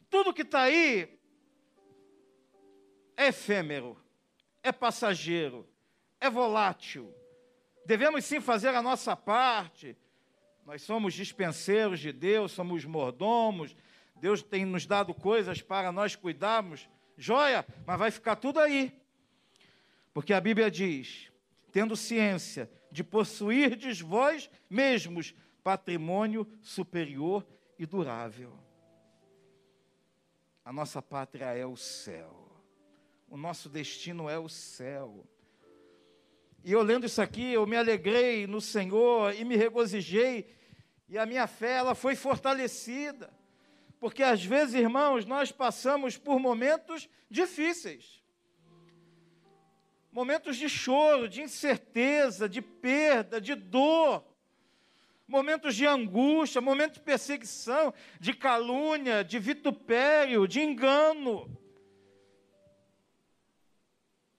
Tudo 0.10 0.34
que 0.34 0.44
está 0.44 0.62
aí 0.62 1.20
é 3.18 3.28
efêmero, 3.28 4.02
é 4.64 4.72
passageiro, 4.72 5.68
é 6.22 6.30
volátil. 6.30 7.14
Devemos 7.86 8.26
sim 8.26 8.40
fazer 8.40 8.70
a 8.70 8.82
nossa 8.82 9.16
parte. 9.16 9.98
Nós 10.66 10.82
somos 10.82 11.14
dispenseiros 11.14 12.00
de 12.00 12.12
Deus, 12.12 12.52
somos 12.52 12.86
mordomos. 12.86 13.76
Deus 14.16 14.42
tem 14.42 14.66
nos 14.66 14.86
dado 14.86 15.14
coisas 15.14 15.62
para 15.62 15.92
nós 15.92 16.16
cuidarmos. 16.16 16.88
Joia, 17.18 17.66
mas 17.86 18.00
vai 18.00 18.12
ficar 18.12 18.38
tudo 18.38 18.60
aí. 18.60 18.98
Porque 20.14 20.34
a 20.34 20.40
Bíblia 20.40 20.72
diz: 20.72 21.32
tendo 21.72 21.96
ciência 21.96 22.72
de 22.92 23.04
possuirdes 23.04 24.00
vós 24.00 24.50
mesmos 24.70 25.34
patrimônio 25.64 26.48
superior 26.62 27.46
e 27.78 27.86
durável. 27.86 28.58
A 30.64 30.72
nossa 30.72 31.02
pátria 31.02 31.46
é 31.46 31.66
o 31.66 31.76
céu. 31.76 32.52
O 33.28 33.36
nosso 33.36 33.68
destino 33.68 34.30
é 34.30 34.38
o 34.38 34.48
céu. 34.48 35.26
E 36.64 36.72
eu 36.72 36.82
lendo 36.82 37.06
isso 37.06 37.22
aqui, 37.22 37.52
eu 37.52 37.68
me 37.68 37.76
alegrei 37.76 38.48
no 38.48 38.62
Senhor 38.62 39.36
e 39.36 39.44
me 39.44 39.58
regozijei, 39.58 40.48
e 41.10 41.18
a 41.18 41.26
minha 41.26 41.46
fé 41.46 41.74
ela 41.74 41.94
foi 41.94 42.16
fortalecida. 42.16 43.34
Porque 44.00 44.24
às 44.24 44.44
vezes, 44.44 44.76
irmãos, 44.76 45.26
nós 45.26 45.52
passamos 45.52 46.18
por 46.18 46.40
momentos 46.40 47.10
difíceis. 47.30 48.24
Momentos 50.10 50.56
de 50.56 50.70
choro, 50.70 51.28
de 51.28 51.42
incerteza, 51.42 52.48
de 52.48 52.62
perda, 52.62 53.42
de 53.42 53.56
dor. 53.56 54.24
Momentos 55.28 55.76
de 55.76 55.86
angústia, 55.86 56.62
momentos 56.62 56.98
de 56.98 57.04
perseguição, 57.04 57.94
de 58.20 58.34
calúnia, 58.34 59.24
de 59.24 59.38
vitupério, 59.38 60.48
de 60.48 60.62
engano. 60.62 61.58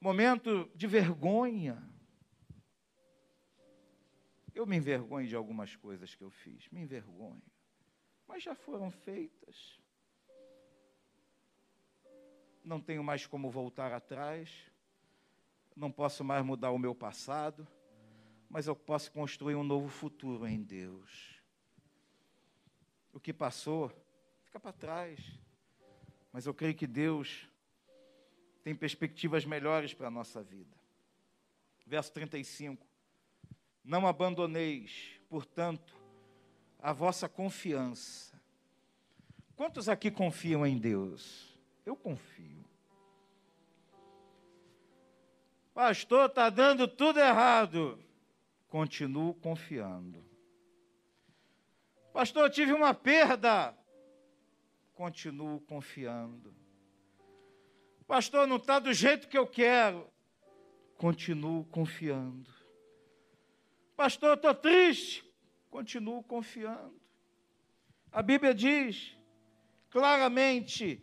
Momento 0.00 0.70
de 0.74 0.86
vergonha 0.86 1.93
eu 4.54 4.64
me 4.66 4.76
envergonho 4.76 5.26
de 5.26 5.34
algumas 5.34 5.74
coisas 5.74 6.14
que 6.14 6.22
eu 6.22 6.30
fiz, 6.30 6.68
me 6.70 6.80
envergonho. 6.80 7.42
Mas 8.26 8.42
já 8.42 8.54
foram 8.54 8.90
feitas. 8.90 9.80
Não 12.62 12.80
tenho 12.80 13.02
mais 13.02 13.26
como 13.26 13.50
voltar 13.50 13.92
atrás. 13.92 14.70
Não 15.76 15.90
posso 15.90 16.24
mais 16.24 16.44
mudar 16.44 16.70
o 16.70 16.78
meu 16.78 16.94
passado. 16.94 17.66
Mas 18.48 18.66
eu 18.66 18.76
posso 18.76 19.10
construir 19.10 19.56
um 19.56 19.64
novo 19.64 19.88
futuro 19.88 20.46
em 20.46 20.62
Deus. 20.62 21.42
O 23.12 23.20
que 23.20 23.32
passou, 23.32 23.92
fica 24.44 24.60
para 24.60 24.72
trás. 24.72 25.20
Mas 26.32 26.46
eu 26.46 26.54
creio 26.54 26.74
que 26.74 26.86
Deus 26.86 27.48
tem 28.62 28.74
perspectivas 28.74 29.44
melhores 29.44 29.92
para 29.92 30.08
a 30.08 30.10
nossa 30.10 30.42
vida. 30.42 30.76
Verso 31.86 32.12
35. 32.12 32.93
Não 33.84 34.06
abandoneis, 34.06 35.20
portanto, 35.28 35.94
a 36.78 36.92
vossa 36.92 37.28
confiança. 37.28 38.34
Quantos 39.54 39.88
aqui 39.88 40.10
confiam 40.10 40.66
em 40.66 40.78
Deus? 40.78 41.54
Eu 41.84 41.94
confio. 41.94 42.64
Pastor, 45.74 46.26
está 46.26 46.48
dando 46.48 46.86
tudo 46.86 47.18
errado. 47.18 47.98
Continuo 48.68 49.34
confiando. 49.34 50.24
Pastor, 52.12 52.48
tive 52.48 52.72
uma 52.72 52.94
perda. 52.94 53.76
Continuo 54.94 55.60
confiando. 55.60 56.54
Pastor, 58.06 58.46
não 58.46 58.56
está 58.56 58.78
do 58.78 58.92
jeito 58.92 59.28
que 59.28 59.36
eu 59.36 59.46
quero. 59.46 60.08
Continuo 60.96 61.64
confiando. 61.64 62.53
Pastor, 63.96 64.30
eu 64.30 64.34
estou 64.34 64.54
triste. 64.54 65.24
Continuo 65.70 66.22
confiando. 66.22 67.00
A 68.10 68.22
Bíblia 68.22 68.54
diz 68.54 69.16
claramente: 69.90 71.02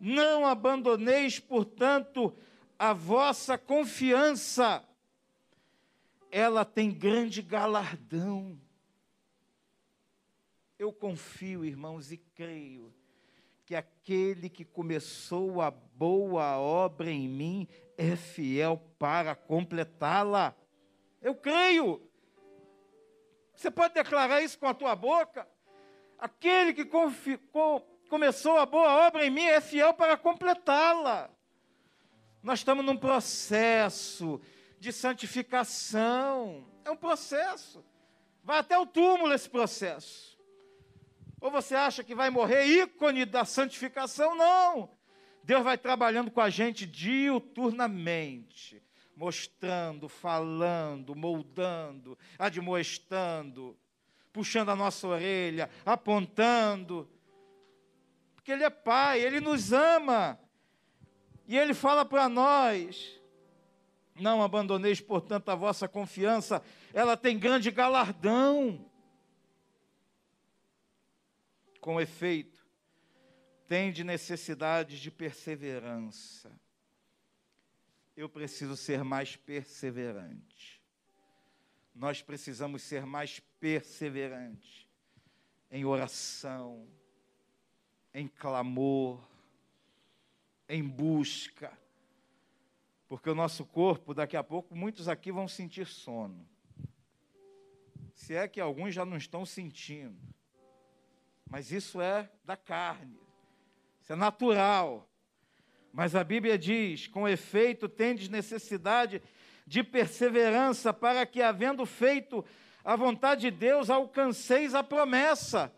não 0.00 0.46
abandoneis, 0.46 1.38
portanto, 1.38 2.36
a 2.78 2.92
vossa 2.92 3.56
confiança. 3.56 4.84
Ela 6.30 6.64
tem 6.64 6.92
grande 6.92 7.40
galardão. 7.40 8.60
Eu 10.78 10.92
confio, 10.92 11.64
irmãos, 11.64 12.12
e 12.12 12.18
creio 12.18 12.94
que 13.64 13.74
aquele 13.74 14.48
que 14.48 14.64
começou 14.64 15.60
a 15.60 15.70
boa 15.70 16.58
obra 16.58 17.10
em 17.10 17.28
mim 17.28 17.68
é 17.96 18.14
fiel 18.14 18.78
para 18.98 19.34
completá-la. 19.34 20.54
Eu 21.20 21.34
creio. 21.34 22.07
Você 23.58 23.70
pode 23.72 23.92
declarar 23.92 24.40
isso 24.40 24.56
com 24.56 24.68
a 24.68 24.74
tua 24.74 24.94
boca? 24.94 25.44
Aquele 26.16 26.72
que 26.72 26.84
começou 28.08 28.56
a 28.56 28.64
boa 28.64 29.08
obra 29.08 29.26
em 29.26 29.30
mim 29.30 29.46
é 29.46 29.60
fiel 29.60 29.92
para 29.92 30.16
completá-la. 30.16 31.28
Nós 32.40 32.60
estamos 32.60 32.84
num 32.84 32.96
processo 32.96 34.40
de 34.78 34.92
santificação. 34.92 36.68
É 36.84 36.90
um 36.92 36.96
processo. 36.96 37.84
Vai 38.44 38.60
até 38.60 38.78
o 38.78 38.86
túmulo 38.86 39.34
esse 39.34 39.50
processo. 39.50 40.38
Ou 41.40 41.50
você 41.50 41.74
acha 41.74 42.04
que 42.04 42.14
vai 42.14 42.30
morrer 42.30 42.64
ícone 42.64 43.24
da 43.24 43.44
santificação? 43.44 44.36
Não. 44.36 44.88
Deus 45.42 45.64
vai 45.64 45.76
trabalhando 45.76 46.30
com 46.30 46.40
a 46.40 46.48
gente 46.48 46.86
diuturnamente 46.86 48.80
mostrando, 49.18 50.08
falando, 50.08 51.16
moldando, 51.16 52.16
admoestando, 52.38 53.76
puxando 54.32 54.68
a 54.68 54.76
nossa 54.76 55.08
orelha, 55.08 55.68
apontando. 55.84 57.10
Porque 58.36 58.52
Ele 58.52 58.62
é 58.62 58.70
Pai, 58.70 59.20
Ele 59.20 59.40
nos 59.40 59.72
ama. 59.72 60.38
E 61.48 61.58
Ele 61.58 61.74
fala 61.74 62.04
para 62.04 62.28
nós: 62.28 63.20
não 64.14 64.40
abandoneis, 64.40 65.00
portanto, 65.00 65.48
a 65.48 65.56
vossa 65.56 65.88
confiança, 65.88 66.62
ela 66.94 67.16
tem 67.16 67.36
grande 67.36 67.72
galardão. 67.72 68.88
Com 71.80 72.00
efeito, 72.00 72.64
tem 73.66 73.90
de 73.90 74.04
necessidade 74.04 75.00
de 75.00 75.10
perseverança 75.10 76.52
eu 78.18 78.28
preciso 78.28 78.76
ser 78.76 79.04
mais 79.04 79.36
perseverante. 79.36 80.82
Nós 81.94 82.20
precisamos 82.20 82.82
ser 82.82 83.06
mais 83.06 83.38
perseverantes 83.60 84.88
em 85.70 85.84
oração, 85.84 86.88
em 88.12 88.26
clamor, 88.26 89.24
em 90.68 90.82
busca. 90.82 91.72
Porque 93.06 93.30
o 93.30 93.36
nosso 93.36 93.64
corpo, 93.64 94.12
daqui 94.12 94.36
a 94.36 94.42
pouco, 94.42 94.74
muitos 94.74 95.06
aqui 95.06 95.30
vão 95.30 95.46
sentir 95.46 95.86
sono. 95.86 96.44
Se 98.14 98.34
é 98.34 98.48
que 98.48 98.60
alguns 98.60 98.92
já 98.92 99.04
não 99.04 99.16
estão 99.16 99.46
sentindo. 99.46 100.18
Mas 101.48 101.70
isso 101.70 102.00
é 102.00 102.28
da 102.44 102.56
carne. 102.56 103.20
Isso 104.02 104.12
é 104.12 104.16
natural. 104.16 105.07
Mas 105.92 106.14
a 106.14 106.22
Bíblia 106.22 106.58
diz: 106.58 107.06
com 107.06 107.28
efeito, 107.28 107.88
tendes 107.88 108.28
necessidade 108.28 109.22
de 109.66 109.82
perseverança, 109.82 110.92
para 110.94 111.26
que, 111.26 111.42
havendo 111.42 111.84
feito 111.84 112.44
a 112.82 112.96
vontade 112.96 113.42
de 113.42 113.50
Deus, 113.50 113.90
alcanceis 113.90 114.74
a 114.74 114.82
promessa. 114.82 115.72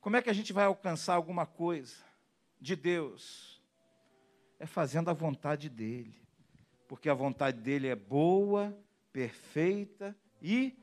Como 0.00 0.16
é 0.16 0.22
que 0.22 0.30
a 0.30 0.32
gente 0.32 0.52
vai 0.52 0.64
alcançar 0.64 1.14
alguma 1.14 1.46
coisa 1.46 1.96
de 2.60 2.74
Deus? 2.74 3.62
É 4.58 4.66
fazendo 4.66 5.10
a 5.10 5.12
vontade 5.12 5.68
dEle, 5.68 6.20
porque 6.88 7.08
a 7.08 7.14
vontade 7.14 7.60
dEle 7.60 7.88
é 7.88 7.94
boa, 7.94 8.76
perfeita 9.12 10.16
e 10.40 10.76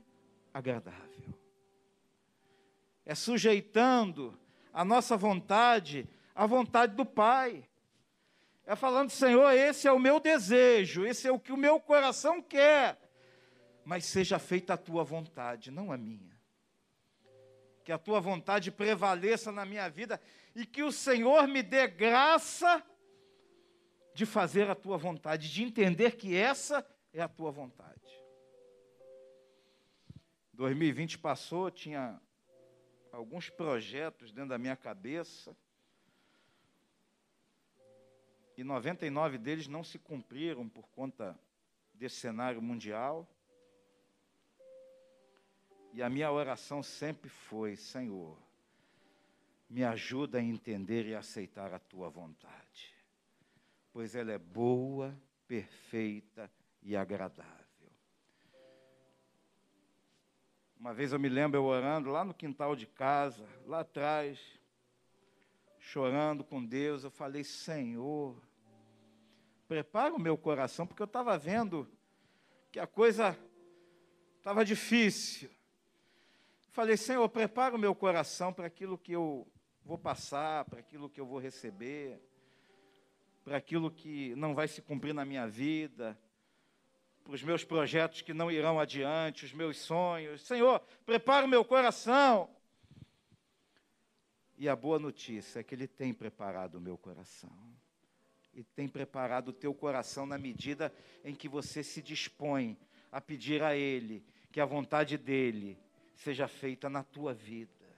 agradável. 0.54 1.34
É 3.06 3.16
sujeitando 3.16 4.38
a 4.72 4.86
nossa 4.86 5.18
vontade 5.18 6.08
à 6.36 6.46
vontade 6.46 6.96
do 6.96 7.06
Pai. 7.06 7.68
É 8.66 8.76
falando, 8.76 9.10
Senhor, 9.10 9.52
esse 9.52 9.88
é 9.88 9.92
o 9.92 10.00
meu 10.00 10.20
desejo, 10.20 11.06
esse 11.06 11.28
é 11.28 11.32
o 11.32 11.40
que 11.40 11.52
o 11.52 11.58
meu 11.58 11.80
coração 11.80 12.42
quer, 12.42 12.98
mas 13.84 14.06
seja 14.06 14.40
feita 14.40 14.74
a 14.74 14.78
tua 14.78 15.04
vontade, 15.04 15.70
não 15.70 15.92
a 15.92 15.98
minha. 15.98 16.34
Que 17.84 17.92
a 17.92 17.98
tua 17.98 18.22
vontade 18.22 18.72
prevaleça 18.72 19.52
na 19.52 19.66
minha 19.66 19.90
vida 19.90 20.20
e 20.56 20.66
que 20.66 20.82
o 20.82 20.92
Senhor 20.92 21.46
me 21.48 21.62
dê 21.62 21.88
graça 21.88 22.82
de 24.14 24.26
fazer 24.26 24.70
a 24.70 24.76
tua 24.76 24.98
vontade, 24.98 25.52
de 25.52 25.64
entender 25.64 26.16
que 26.16 26.36
essa 26.36 26.86
é 27.12 27.22
a 27.22 27.28
tua 27.28 27.52
vontade. 27.52 27.94
2020 30.54 31.18
passou, 31.18 31.70
tinha 31.72 32.22
alguns 33.12 33.50
projetos 33.50 34.32
dentro 34.32 34.50
da 34.50 34.58
minha 34.58 34.76
cabeça, 34.78 35.58
e 38.58 38.64
99 38.64 39.38
deles 39.38 39.68
não 39.68 39.84
se 39.84 39.98
cumpriram 39.98 40.68
por 40.70 40.88
conta 40.90 41.38
desse 41.94 42.18
cenário 42.18 42.62
mundial. 42.62 43.28
E 45.94 46.02
a 46.02 46.10
minha 46.10 46.32
oração 46.32 46.82
sempre 46.84 47.30
foi: 47.30 47.76
Senhor, 47.76 48.38
me 49.70 49.84
ajuda 49.84 50.38
a 50.38 50.44
entender 50.44 51.06
e 51.06 51.16
aceitar 51.16 51.74
a 51.74 51.80
tua 51.80 52.10
vontade, 52.10 52.94
pois 53.92 54.16
ela 54.16 54.32
é 54.32 54.38
boa, 54.38 55.16
perfeita 55.48 56.50
e 56.82 56.96
agradável. 56.96 57.64
Uma 60.80 60.94
vez 60.94 61.14
eu 61.14 61.20
me 61.20 61.30
lembro 61.30 61.58
eu 61.58 61.64
orando 61.64 62.10
lá 62.10 62.26
no 62.26 62.34
quintal 62.34 62.76
de 62.76 62.86
casa, 62.86 63.48
lá 63.66 63.80
atrás, 63.80 64.38
chorando 65.84 66.44
com 66.44 66.64
Deus, 66.64 67.04
eu 67.04 67.12
falei: 67.12 67.44
Senhor, 67.44 68.42
prepara 69.68 70.14
o 70.14 70.20
meu 70.20 70.38
coração, 70.38 70.88
porque 70.88 71.02
eu 71.02 71.06
estava 71.06 71.38
vendo 71.38 71.88
que 72.72 72.80
a 72.80 72.88
coisa 72.88 73.38
estava 74.38 74.64
difícil. 74.64 75.50
Falei: 76.72 76.96
Senhor, 76.96 77.28
prepara 77.28 77.76
o 77.76 77.80
meu 77.80 77.94
coração 77.94 78.54
para 78.54 78.68
aquilo 78.68 78.98
que 78.98 79.12
eu 79.12 79.46
vou 79.84 79.98
passar, 79.98 80.64
para 80.66 80.80
aquilo 80.80 81.10
que 81.10 81.20
eu 81.20 81.26
vou 81.26 81.38
receber, 81.38 82.22
para 83.44 83.58
aquilo 83.58 83.92
que 83.92 84.34
não 84.36 84.56
vai 84.56 84.70
se 84.70 84.82
cumprir 84.82 85.14
na 85.14 85.26
minha 85.26 85.48
vida 85.48 86.18
para 87.24 87.36
os 87.36 87.42
meus 87.42 87.64
projetos 87.64 88.22
que 88.22 88.34
não 88.34 88.52
irão 88.52 88.78
adiante, 88.78 89.46
os 89.46 89.54
meus 89.54 89.78
sonhos. 89.78 90.42
Senhor, 90.42 90.82
prepara 91.06 91.46
o 91.46 91.50
meu 91.50 91.64
coração. 91.64 92.53
E 94.58 94.70
a 94.70 94.76
boa 94.76 95.00
notícia 95.00 95.60
é 95.60 95.64
que 95.64 95.74
Ele 95.76 95.88
tem 95.88 96.14
preparado 96.14 96.76
o 96.76 96.82
meu 96.82 96.98
coração. 96.98 97.52
E 98.54 98.64
tem 98.64 98.88
preparado 98.88 99.50
o 99.50 99.54
teu 99.54 99.74
coração 99.74 100.26
na 100.26 100.38
medida 100.38 100.94
em 101.24 101.34
que 101.34 101.50
você 101.50 101.84
se 101.84 102.02
dispõe 102.02 102.78
a 103.12 103.20
pedir 103.20 103.64
a 103.64 103.76
Ele 103.76 104.24
que 104.52 104.62
a 104.62 104.66
vontade 104.66 105.18
dEle 105.18 105.78
seja 106.14 106.48
feita 106.48 106.88
na 106.90 107.04
tua 107.04 107.34
vida, 107.34 107.90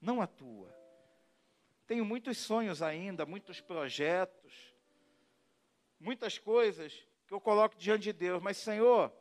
não 0.00 0.20
a 0.20 0.26
tua. 0.26 0.70
Tenho 1.86 2.04
muitos 2.04 2.36
sonhos 2.38 2.82
ainda, 2.82 3.24
muitos 3.24 3.60
projetos, 3.60 4.74
muitas 5.98 6.38
coisas 6.38 7.06
que 7.26 7.32
eu 7.32 7.40
coloco 7.40 7.76
diante 7.76 8.04
de 8.04 8.12
Deus. 8.12 8.42
Mas, 8.42 8.58
Senhor, 8.58 9.12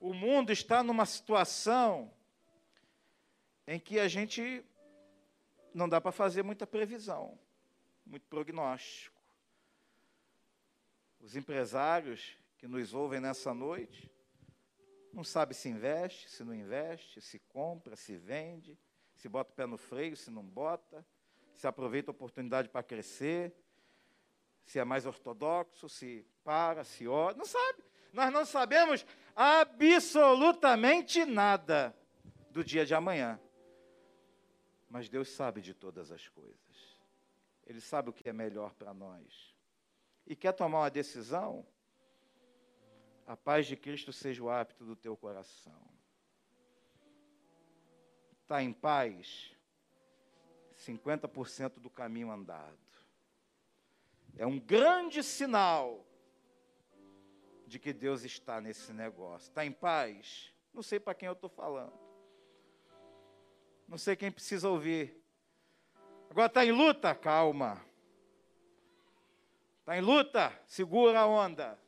o 0.00 0.14
mundo 0.14 0.50
está 0.50 0.82
numa 0.82 1.04
situação 1.04 2.10
em 3.66 3.78
que 3.78 4.00
a 4.00 4.08
gente 4.08 4.64
não 5.74 5.88
dá 5.88 6.00
para 6.00 6.12
fazer 6.12 6.42
muita 6.42 6.66
previsão, 6.66 7.38
muito 8.04 8.26
prognóstico. 8.26 9.20
Os 11.20 11.36
empresários 11.36 12.36
que 12.58 12.66
nos 12.66 12.94
ouvem 12.94 13.20
nessa 13.20 13.52
noite 13.52 14.10
não 15.12 15.24
sabem 15.24 15.54
se 15.54 15.68
investe, 15.68 16.30
se 16.30 16.44
não 16.44 16.54
investe, 16.54 17.20
se 17.20 17.38
compra, 17.38 17.96
se 17.96 18.16
vende, 18.16 18.78
se 19.16 19.28
bota 19.28 19.52
o 19.52 19.54
pé 19.54 19.66
no 19.66 19.76
freio, 19.76 20.16
se 20.16 20.30
não 20.30 20.42
bota, 20.42 21.04
se 21.54 21.66
aproveita 21.66 22.10
a 22.10 22.12
oportunidade 22.12 22.68
para 22.68 22.82
crescer, 22.82 23.54
se 24.64 24.78
é 24.78 24.84
mais 24.84 25.04
ortodoxo, 25.04 25.88
se 25.88 26.24
para, 26.44 26.84
se 26.84 27.06
ora, 27.06 27.36
não 27.36 27.44
sabe. 27.44 27.82
Nós 28.12 28.32
não 28.32 28.44
sabemos 28.44 29.04
absolutamente 29.36 31.24
nada 31.24 31.94
do 32.50 32.64
dia 32.64 32.84
de 32.84 32.94
amanhã. 32.94 33.38
Mas 34.90 35.08
Deus 35.08 35.28
sabe 35.28 35.60
de 35.60 35.72
todas 35.72 36.10
as 36.10 36.26
coisas. 36.28 37.00
Ele 37.64 37.80
sabe 37.80 38.10
o 38.10 38.12
que 38.12 38.28
é 38.28 38.32
melhor 38.32 38.74
para 38.74 38.92
nós. 38.92 39.54
E 40.26 40.34
quer 40.34 40.52
tomar 40.52 40.80
uma 40.80 40.90
decisão? 40.90 41.64
A 43.24 43.36
paz 43.36 43.66
de 43.66 43.76
Cristo 43.76 44.12
seja 44.12 44.42
o 44.42 44.50
hábito 44.50 44.84
do 44.84 44.96
teu 44.96 45.16
coração. 45.16 45.80
Está 48.42 48.60
em 48.60 48.72
paz? 48.72 49.54
50% 50.76 51.74
do 51.78 51.88
caminho 51.88 52.32
andado. 52.32 52.76
É 54.36 54.44
um 54.44 54.58
grande 54.58 55.22
sinal 55.22 56.04
de 57.64 57.78
que 57.78 57.92
Deus 57.92 58.24
está 58.24 58.60
nesse 58.60 58.92
negócio. 58.92 59.48
Está 59.48 59.64
em 59.64 59.70
paz? 59.70 60.52
Não 60.74 60.82
sei 60.82 60.98
para 60.98 61.14
quem 61.14 61.28
eu 61.28 61.34
estou 61.34 61.48
falando. 61.48 62.09
Não 63.90 63.98
sei 63.98 64.16
quem 64.16 64.32
precisa 64.32 64.70
ouvir. 64.70 65.22
Agora 66.30 66.46
está 66.46 66.64
em 66.64 66.72
luta? 66.72 67.14
Calma. 67.14 67.84
Está 69.80 69.98
em 69.98 70.00
luta? 70.00 70.58
Segura 70.66 71.20
a 71.20 71.26
onda. 71.26 71.78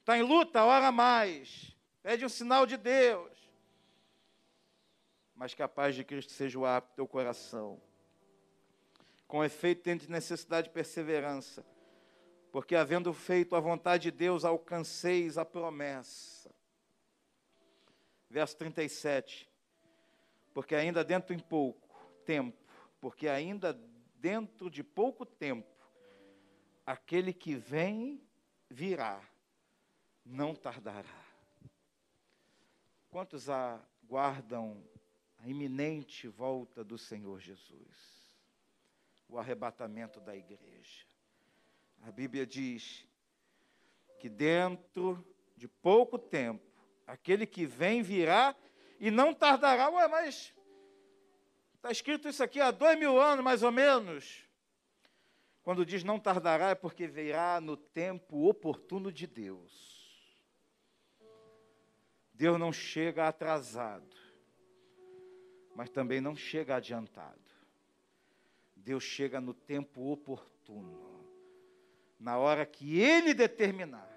Está 0.00 0.18
em 0.18 0.22
luta? 0.22 0.62
Ora 0.62 0.92
mais. 0.92 1.74
Pede 2.02 2.26
um 2.26 2.28
sinal 2.28 2.66
de 2.66 2.76
Deus. 2.76 3.32
Mas 5.34 5.54
que 5.54 5.62
a 5.62 5.68
paz 5.68 5.94
de 5.94 6.04
Cristo 6.04 6.32
seja 6.32 6.58
o 6.58 6.66
hábito 6.66 6.92
do 6.92 6.96
teu 6.96 7.08
coração. 7.08 7.80
Com 9.26 9.42
efeito, 9.42 9.82
tende 9.82 10.10
necessidade 10.10 10.66
de 10.66 10.74
perseverança 10.74 11.64
porque 12.50 12.74
havendo 12.74 13.12
feito 13.12 13.54
a 13.54 13.60
vontade 13.60 14.04
de 14.04 14.10
Deus, 14.10 14.44
alcanceis 14.44 15.36
a 15.36 15.44
promessa. 15.44 16.50
Verso 18.28 18.56
37. 18.56 19.48
Porque 20.52 20.74
ainda 20.74 21.04
dentro 21.04 21.34
em 21.34 21.38
pouco 21.38 21.88
tempo, 22.24 22.56
porque 23.00 23.28
ainda 23.28 23.72
dentro 24.16 24.70
de 24.70 24.82
pouco 24.82 25.24
tempo, 25.24 25.68
aquele 26.84 27.32
que 27.32 27.54
vem 27.54 28.20
virá, 28.68 29.22
não 30.24 30.54
tardará. 30.54 31.28
Quantos 33.08 33.48
aguardam 33.48 34.84
a 35.38 35.48
iminente 35.48 36.28
volta 36.28 36.84
do 36.84 36.98
Senhor 36.98 37.40
Jesus? 37.40 38.28
O 39.28 39.38
arrebatamento 39.38 40.20
da 40.20 40.36
igreja. 40.36 41.06
A 42.02 42.10
Bíblia 42.10 42.46
diz 42.46 43.06
que 44.18 44.28
dentro 44.28 45.24
de 45.56 45.66
pouco 45.68 46.18
tempo, 46.18 46.64
aquele 47.06 47.46
que 47.46 47.66
vem 47.66 48.02
virá 48.02 48.54
e 48.98 49.10
não 49.10 49.32
tardará. 49.34 49.88
Ué, 49.90 50.08
mas 50.08 50.54
está 51.76 51.90
escrito 51.90 52.28
isso 52.28 52.42
aqui 52.42 52.60
há 52.60 52.70
dois 52.70 52.98
mil 52.98 53.20
anos, 53.20 53.44
mais 53.44 53.62
ou 53.62 53.72
menos. 53.72 54.44
Quando 55.62 55.84
diz 55.84 56.02
não 56.02 56.18
tardará, 56.18 56.70
é 56.70 56.74
porque 56.74 57.06
virá 57.06 57.60
no 57.60 57.76
tempo 57.76 58.48
oportuno 58.48 59.12
de 59.12 59.26
Deus. 59.26 59.98
Deus 62.32 62.58
não 62.58 62.72
chega 62.72 63.28
atrasado, 63.28 64.16
mas 65.74 65.90
também 65.90 66.20
não 66.20 66.36
chega 66.36 66.76
adiantado. 66.76 67.38
Deus 68.76 69.02
chega 69.02 69.40
no 69.40 69.52
tempo 69.52 70.10
oportuno 70.10 71.08
na 72.18 72.38
hora 72.38 72.66
que 72.66 73.00
ele 73.00 73.32
determinar. 73.32 74.08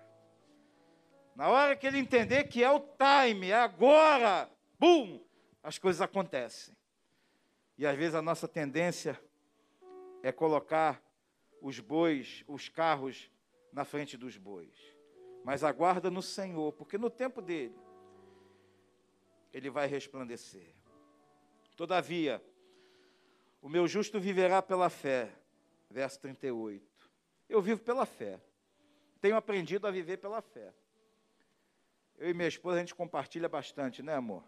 Na 1.36 1.50
hora 1.50 1.76
que 1.76 1.86
ele 1.86 1.98
entender 1.98 2.46
que 2.46 2.64
é 2.64 2.70
o 2.70 2.80
time, 2.80 3.50
é 3.50 3.56
agora, 3.56 4.50
bum, 4.82 5.24
as 5.62 5.78
coisas 5.78 6.02
acontecem. 6.02 6.76
E 7.78 7.86
às 7.86 7.96
vezes 7.96 8.16
a 8.16 8.22
nossa 8.22 8.48
tendência 8.48 9.22
é 10.24 10.32
colocar 10.32 11.00
os 11.62 11.80
bois, 11.80 12.44
os 12.48 12.68
carros 12.68 13.30
na 13.72 13.86
frente 13.86 14.18
dos 14.18 14.38
bois. 14.38 14.76
Mas 15.44 15.64
aguarda 15.64 16.10
no 16.10 16.24
Senhor, 16.24 16.74
porque 16.74 16.98
no 16.98 17.12
tempo 17.12 17.44
dele 17.44 17.80
ele 19.54 19.70
vai 19.70 19.86
resplandecer. 19.86 20.74
Todavia, 21.76 22.44
o 23.62 23.70
meu 23.70 23.88
justo 23.88 24.20
viverá 24.20 24.64
pela 24.64 24.90
fé. 24.90 25.32
Verso 25.92 26.20
38. 26.22 26.84
Eu 27.48 27.62
vivo 27.62 27.82
pela 27.82 28.06
fé. 28.06 28.40
Tenho 29.20 29.36
aprendido 29.36 29.86
a 29.86 29.92
viver 29.92 30.18
pela 30.18 30.42
fé. 30.42 30.74
Eu 32.18 32.30
e 32.30 32.34
minha 32.34 32.48
esposa, 32.48 32.78
a 32.78 32.80
gente 32.80 32.96
compartilha 32.96 33.50
bastante, 33.50 34.02
né, 34.02 34.16
amor? 34.16 34.44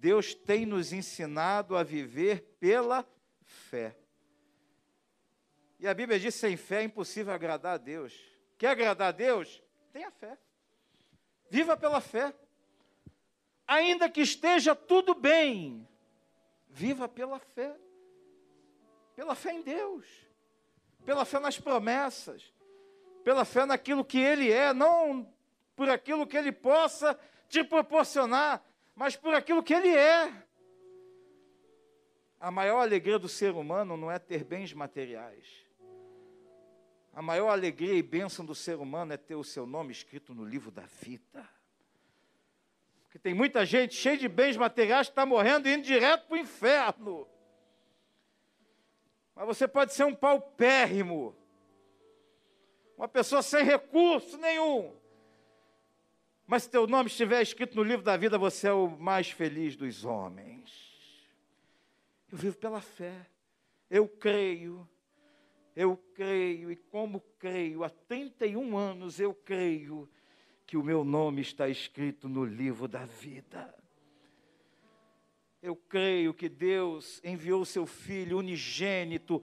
Deus 0.00 0.34
tem 0.34 0.64
nos 0.64 0.94
ensinado 0.94 1.76
a 1.76 1.82
viver 1.82 2.56
pela 2.58 3.06
fé. 3.44 3.94
E 5.78 5.86
a 5.86 5.92
Bíblia 5.92 6.18
diz: 6.18 6.34
sem 6.34 6.56
fé 6.56 6.80
é 6.80 6.84
impossível 6.84 7.34
agradar 7.34 7.74
a 7.74 7.76
Deus. 7.76 8.18
Quer 8.56 8.68
agradar 8.68 9.08
a 9.08 9.12
Deus? 9.12 9.62
Tenha 9.92 10.10
fé. 10.10 10.38
Viva 11.50 11.76
pela 11.76 12.00
fé. 12.00 12.34
Ainda 13.66 14.08
que 14.08 14.22
esteja 14.22 14.74
tudo 14.74 15.14
bem, 15.14 15.86
viva 16.66 17.06
pela 17.06 17.38
fé. 17.38 17.76
Pela 19.14 19.34
fé 19.34 19.52
em 19.52 19.60
Deus. 19.60 20.06
Pela 21.04 21.26
fé 21.26 21.38
nas 21.38 21.60
promessas. 21.60 22.54
Pela 23.22 23.44
fé 23.44 23.66
naquilo 23.66 24.02
que 24.02 24.18
Ele 24.18 24.50
é, 24.50 24.72
não 24.72 25.30
por 25.76 25.90
aquilo 25.90 26.26
que 26.26 26.36
Ele 26.36 26.52
possa 26.52 27.18
te 27.48 27.64
proporcionar, 27.64 28.62
mas 28.94 29.16
por 29.16 29.34
aquilo 29.34 29.62
que 29.62 29.74
Ele 29.74 29.88
é. 29.88 30.32
A 32.38 32.50
maior 32.50 32.80
alegria 32.80 33.18
do 33.18 33.28
ser 33.28 33.52
humano 33.52 33.96
não 33.96 34.10
é 34.10 34.18
ter 34.18 34.44
bens 34.44 34.72
materiais. 34.72 35.46
A 37.12 37.20
maior 37.20 37.50
alegria 37.50 37.94
e 37.94 38.02
bênção 38.02 38.44
do 38.44 38.54
ser 38.54 38.76
humano 38.76 39.12
é 39.12 39.16
ter 39.16 39.34
o 39.34 39.44
seu 39.44 39.66
nome 39.66 39.92
escrito 39.92 40.34
no 40.34 40.44
livro 40.44 40.70
da 40.70 40.86
vida. 40.86 41.48
Porque 43.04 43.18
tem 43.18 43.34
muita 43.34 43.66
gente 43.66 43.94
cheia 43.94 44.16
de 44.16 44.28
bens 44.28 44.56
materiais 44.56 45.08
que 45.08 45.12
está 45.12 45.26
morrendo 45.26 45.68
e 45.68 45.74
indo 45.74 45.82
direto 45.82 46.28
para 46.28 46.34
o 46.36 46.38
inferno. 46.38 47.28
Mas 49.34 49.46
você 49.46 49.66
pode 49.66 49.92
ser 49.92 50.04
um 50.04 50.14
paupérrimo, 50.14 51.36
uma 52.96 53.08
pessoa 53.08 53.42
sem 53.42 53.64
recurso 53.64 54.38
nenhum. 54.38 54.99
Mas 56.50 56.64
se 56.64 56.70
teu 56.70 56.84
nome 56.84 57.08
estiver 57.08 57.40
escrito 57.40 57.76
no 57.76 57.82
livro 57.84 58.04
da 58.04 58.16
vida, 58.16 58.36
você 58.36 58.66
é 58.66 58.72
o 58.72 58.88
mais 58.88 59.30
feliz 59.30 59.76
dos 59.76 60.04
homens. 60.04 60.68
Eu 62.28 62.36
vivo 62.36 62.56
pela 62.56 62.80
fé. 62.80 63.24
Eu 63.88 64.08
creio. 64.08 64.84
Eu 65.76 65.96
creio. 66.12 66.72
E 66.72 66.74
como 66.74 67.20
creio, 67.38 67.84
há 67.84 67.88
31 67.88 68.76
anos 68.76 69.20
eu 69.20 69.32
creio 69.32 70.10
que 70.66 70.76
o 70.76 70.82
meu 70.82 71.04
nome 71.04 71.40
está 71.40 71.68
escrito 71.68 72.28
no 72.28 72.44
livro 72.44 72.88
da 72.88 73.04
vida. 73.04 73.72
Eu 75.62 75.76
creio 75.76 76.34
que 76.34 76.48
Deus 76.48 77.20
enviou 77.22 77.64
seu 77.64 77.86
Filho 77.86 78.38
unigênito 78.38 79.40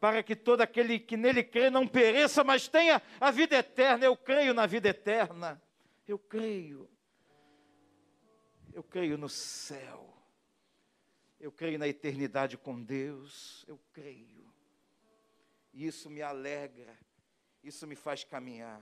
para 0.00 0.22
que 0.22 0.34
todo 0.34 0.62
aquele 0.62 0.98
que 0.98 1.18
nele 1.18 1.42
crê 1.42 1.68
não 1.68 1.86
pereça, 1.86 2.42
mas 2.42 2.66
tenha 2.66 3.02
a 3.20 3.30
vida 3.30 3.56
eterna. 3.56 4.06
Eu 4.06 4.16
creio 4.16 4.54
na 4.54 4.64
vida 4.64 4.88
eterna. 4.88 5.60
Eu 6.06 6.18
creio. 6.18 6.88
Eu 8.72 8.82
creio 8.82 9.18
no 9.18 9.28
céu. 9.28 10.14
Eu 11.40 11.50
creio 11.50 11.78
na 11.78 11.88
eternidade 11.88 12.56
com 12.56 12.82
Deus. 12.82 13.64
Eu 13.66 13.78
creio. 13.92 14.52
E 15.72 15.86
isso 15.86 16.08
me 16.08 16.22
alegra. 16.22 16.96
Isso 17.62 17.86
me 17.86 17.96
faz 17.96 18.22
caminhar. 18.22 18.80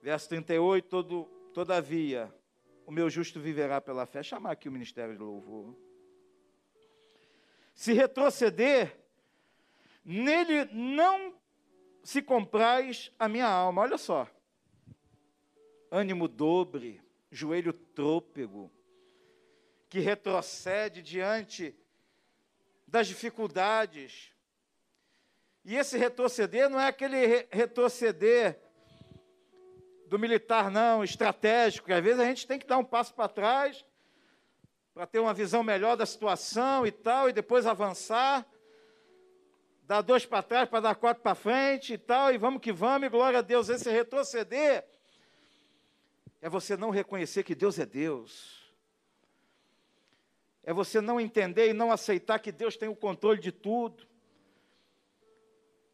Verso 0.00 0.28
38, 0.30 0.88
todo, 0.88 1.24
todavia, 1.54 2.32
o 2.86 2.90
meu 2.90 3.08
justo 3.08 3.40
viverá 3.40 3.80
pela 3.80 4.06
fé. 4.06 4.22
Chamar 4.22 4.52
aqui 4.52 4.68
o 4.68 4.72
ministério 4.72 5.14
de 5.14 5.22
louvor. 5.22 5.76
Se 7.74 7.92
retroceder, 7.92 8.98
nele 10.04 10.64
não 10.72 11.34
se 12.02 12.20
compraz 12.20 13.12
a 13.18 13.28
minha 13.28 13.46
alma. 13.46 13.82
Olha 13.82 13.98
só. 13.98 14.28
Ânimo 15.94 16.26
dobre, 16.26 17.02
joelho 17.30 17.70
trôpego, 17.70 18.72
que 19.90 19.98
retrocede 19.98 21.02
diante 21.02 21.76
das 22.88 23.06
dificuldades. 23.06 24.32
E 25.62 25.76
esse 25.76 25.98
retroceder 25.98 26.70
não 26.70 26.80
é 26.80 26.86
aquele 26.86 27.46
retroceder 27.50 28.58
do 30.06 30.18
militar, 30.18 30.70
não, 30.70 31.04
estratégico, 31.04 31.88
que 31.88 31.92
às 31.92 32.02
vezes 32.02 32.20
a 32.20 32.24
gente 32.24 32.46
tem 32.46 32.58
que 32.58 32.66
dar 32.66 32.78
um 32.78 32.84
passo 32.84 33.12
para 33.12 33.28
trás 33.28 33.84
para 34.94 35.06
ter 35.06 35.18
uma 35.18 35.34
visão 35.34 35.62
melhor 35.62 35.94
da 35.94 36.06
situação 36.06 36.86
e 36.86 36.90
tal, 36.90 37.28
e 37.28 37.34
depois 37.34 37.66
avançar, 37.66 38.46
dar 39.82 40.00
dois 40.00 40.24
para 40.24 40.42
trás 40.42 40.70
para 40.70 40.80
dar 40.80 40.94
quatro 40.94 41.22
para 41.22 41.34
frente 41.34 41.92
e 41.92 41.98
tal, 41.98 42.32
e 42.32 42.38
vamos 42.38 42.62
que 42.62 42.72
vamos, 42.72 43.08
e 43.08 43.10
glória 43.10 43.40
a 43.40 43.42
Deus. 43.42 43.68
Esse 43.68 43.90
retroceder 43.90 44.90
é 46.42 46.48
você 46.50 46.76
não 46.76 46.90
reconhecer 46.90 47.42
que 47.42 47.54
Deus 47.54 47.78
é 47.78 47.86
Deus 47.86 48.62
é 50.62 50.72
você 50.72 51.00
não 51.00 51.20
entender 51.20 51.68
e 51.68 51.72
não 51.72 51.90
aceitar 51.90 52.38
que 52.38 52.52
Deus 52.52 52.76
tem 52.76 52.88
o 52.88 52.96
controle 52.96 53.40
de 53.40 53.50
tudo. 53.50 54.06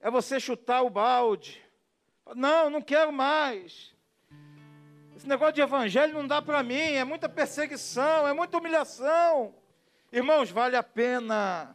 É 0.00 0.10
você 0.10 0.38
chutar 0.38 0.82
o 0.82 0.90
balde. 0.90 1.62
Não, 2.34 2.68
não 2.68 2.82
quero 2.82 3.10
mais. 3.10 3.94
Esse 5.16 5.26
negócio 5.26 5.54
de 5.54 5.62
evangelho 5.62 6.12
não 6.12 6.26
dá 6.26 6.40
para 6.40 6.62
mim, 6.62 6.74
é 6.74 7.02
muita 7.02 7.28
perseguição, 7.28 8.28
é 8.28 8.32
muita 8.32 8.58
humilhação. 8.58 9.54
Irmãos, 10.12 10.50
vale 10.50 10.76
a 10.76 10.82
pena. 10.82 11.74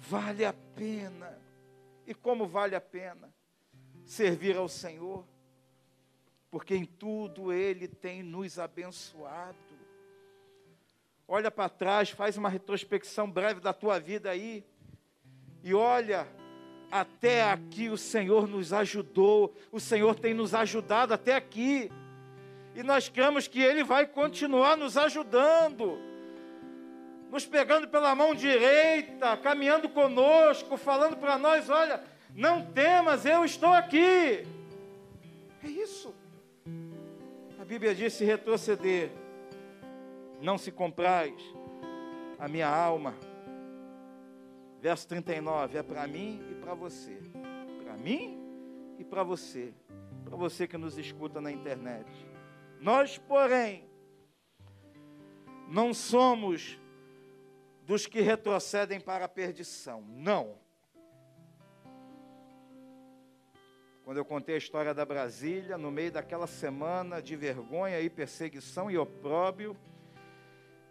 Vale 0.00 0.44
a 0.44 0.52
pena. 0.52 1.38
E 2.06 2.14
como 2.14 2.46
vale 2.46 2.76
a 2.76 2.80
pena? 2.80 3.34
Servir 4.06 4.56
ao 4.56 4.68
Senhor. 4.68 5.26
Porque 6.54 6.76
em 6.76 6.84
tudo 6.84 7.52
Ele 7.52 7.88
tem 7.88 8.22
nos 8.22 8.60
abençoado. 8.60 9.56
Olha 11.26 11.50
para 11.50 11.68
trás, 11.68 12.10
faz 12.10 12.36
uma 12.36 12.48
retrospecção 12.48 13.28
breve 13.28 13.58
da 13.58 13.72
tua 13.72 13.98
vida 13.98 14.30
aí. 14.30 14.64
E 15.64 15.74
olha, 15.74 16.28
até 16.92 17.42
aqui 17.50 17.88
o 17.88 17.96
Senhor 17.96 18.46
nos 18.46 18.72
ajudou, 18.72 19.52
o 19.72 19.80
Senhor 19.80 20.14
tem 20.14 20.32
nos 20.32 20.54
ajudado 20.54 21.12
até 21.12 21.34
aqui. 21.34 21.90
E 22.76 22.84
nós 22.84 23.08
cremos 23.08 23.48
que 23.48 23.60
Ele 23.60 23.82
vai 23.82 24.06
continuar 24.06 24.76
nos 24.76 24.96
ajudando, 24.96 25.98
nos 27.32 27.44
pegando 27.44 27.88
pela 27.88 28.14
mão 28.14 28.32
direita, 28.32 29.36
caminhando 29.38 29.88
conosco, 29.88 30.76
falando 30.76 31.16
para 31.16 31.36
nós: 31.36 31.68
olha, 31.68 32.00
não 32.32 32.64
temas, 32.64 33.26
eu 33.26 33.44
estou 33.44 33.72
aqui. 33.72 34.46
É 35.64 35.66
isso. 35.66 36.14
A 37.64 37.66
Bíblia 37.66 37.94
diz: 37.94 38.12
se 38.12 38.26
retroceder, 38.26 39.10
não 40.38 40.58
se 40.58 40.70
compraz 40.70 41.32
a 42.38 42.46
minha 42.46 42.68
alma. 42.68 43.14
Verso 44.82 45.08
39, 45.08 45.78
é 45.78 45.82
para 45.82 46.06
mim 46.06 46.42
e 46.50 46.54
para 46.56 46.74
você. 46.74 47.18
Para 47.82 47.96
mim 47.96 48.38
e 48.98 49.02
para 49.02 49.22
você. 49.22 49.72
Para 50.26 50.36
você 50.36 50.68
que 50.68 50.76
nos 50.76 50.98
escuta 50.98 51.40
na 51.40 51.50
internet. 51.50 52.06
Nós, 52.82 53.16
porém, 53.16 53.88
não 55.66 55.94
somos 55.94 56.78
dos 57.86 58.06
que 58.06 58.20
retrocedem 58.20 59.00
para 59.00 59.24
a 59.24 59.28
perdição. 59.28 60.02
Não. 60.02 60.58
Quando 64.04 64.18
eu 64.18 64.24
contei 64.24 64.54
a 64.54 64.58
história 64.58 64.92
da 64.92 65.02
Brasília, 65.02 65.78
no 65.78 65.90
meio 65.90 66.12
daquela 66.12 66.46
semana 66.46 67.22
de 67.22 67.34
vergonha 67.34 67.98
e 68.02 68.10
perseguição 68.10 68.90
e 68.90 68.98
opróbrio, 68.98 69.74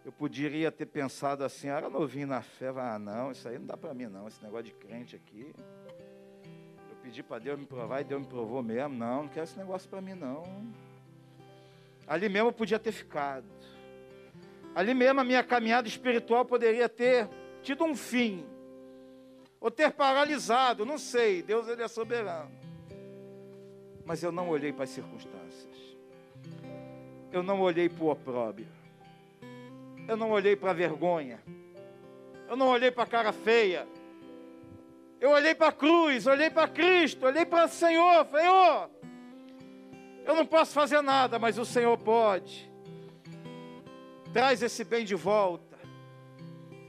eu 0.03 0.11
poderia 0.11 0.72
ter 0.72 0.88
pensado 0.88 1.43
assim, 1.43 1.70
ah, 1.70 1.78
era 1.78 1.89
novinho 1.91 2.26
na 2.26 2.41
fé, 2.41 2.70
ah, 2.70 2.97
não, 2.97 3.32
isso 3.32 3.47
aí 3.47 3.59
não 3.59 3.68
dá 3.68 3.78
para 3.78 3.93
mim 3.93 4.07
não, 4.07 4.28
esse 4.28 4.41
negócio 4.41 4.66
de 4.66 4.74
crente 4.74 5.16
aqui. 5.16 5.53
Eu 6.89 6.95
pedi 7.03 7.22
para 7.22 7.38
Deus 7.38 7.59
me 7.59 7.68
provar 7.68 8.01
e 8.01 8.03
Deus 8.03 8.20
me 8.20 8.28
provou 8.28 8.64
mesmo, 8.64 8.95
não, 8.95 9.22
não 9.22 9.30
quero 9.30 9.43
esse 9.43 9.59
negócio 9.59 9.88
para 9.88 10.01
mim 10.01 10.16
não. 10.16 10.43
Ali 12.07 12.28
mesmo 12.28 12.49
eu 12.49 12.53
podia 12.53 12.80
ter 12.80 12.91
ficado. 12.91 13.45
Ali 14.74 14.95
mesmo 14.95 15.22
a 15.22 15.24
minha 15.24 15.43
caminhada 15.43 15.88
espiritual 15.88 16.45
poderia 16.45 16.89
ter 16.89 17.30
tido 17.61 17.84
um 17.84 17.95
fim. 17.95 18.43
Ou 19.61 19.70
ter 19.70 19.91
paralisado, 19.91 20.84
não 20.84 20.97
sei, 20.97 21.43
Deus 21.43 21.68
ele 21.68 21.84
é 21.84 21.88
soberano. 21.88 22.62
Mas 24.06 24.22
eu 24.22 24.32
não 24.32 24.49
olhei 24.49 24.74
para 24.74 24.84
as 24.84 24.89
circunstâncias. 24.89 25.97
Eu 27.32 27.41
não 27.41 27.62
olhei 27.62 27.89
para 27.89 28.04
o 28.04 28.10
opróbrio 28.10 28.68
eu 30.08 30.18
não 30.18 30.32
olhei 30.32 30.56
para 30.56 30.72
a 30.72 30.74
vergonha. 30.74 31.39
Eu 32.47 32.56
não 32.56 32.68
olhei 32.68 32.91
para 32.91 33.04
a 33.04 33.08
cara 33.08 33.32
feia. 33.32 33.88
Eu 35.20 35.32
olhei 35.32 35.56
para 35.56 35.68
a 35.68 35.72
cruz, 35.72 36.28
olhei 36.28 36.49
para 36.49 36.68
Cristo, 36.68 37.26
olhei 37.26 37.45
para 37.45 37.66
o 37.66 37.70
Senhor. 37.70 38.26
Senhor, 38.26 38.89
eu 40.26 40.36
não 40.36 40.45
posso 40.45 40.74
fazer 40.74 41.01
nada, 41.01 41.39
mas 41.39 41.58
o 41.58 41.66
Senhor 41.66 41.97
pode. 41.97 42.70
Traz 44.34 44.62
esse 44.62 44.84
bem 44.84 45.06
de 45.06 45.16
volta 45.16 45.78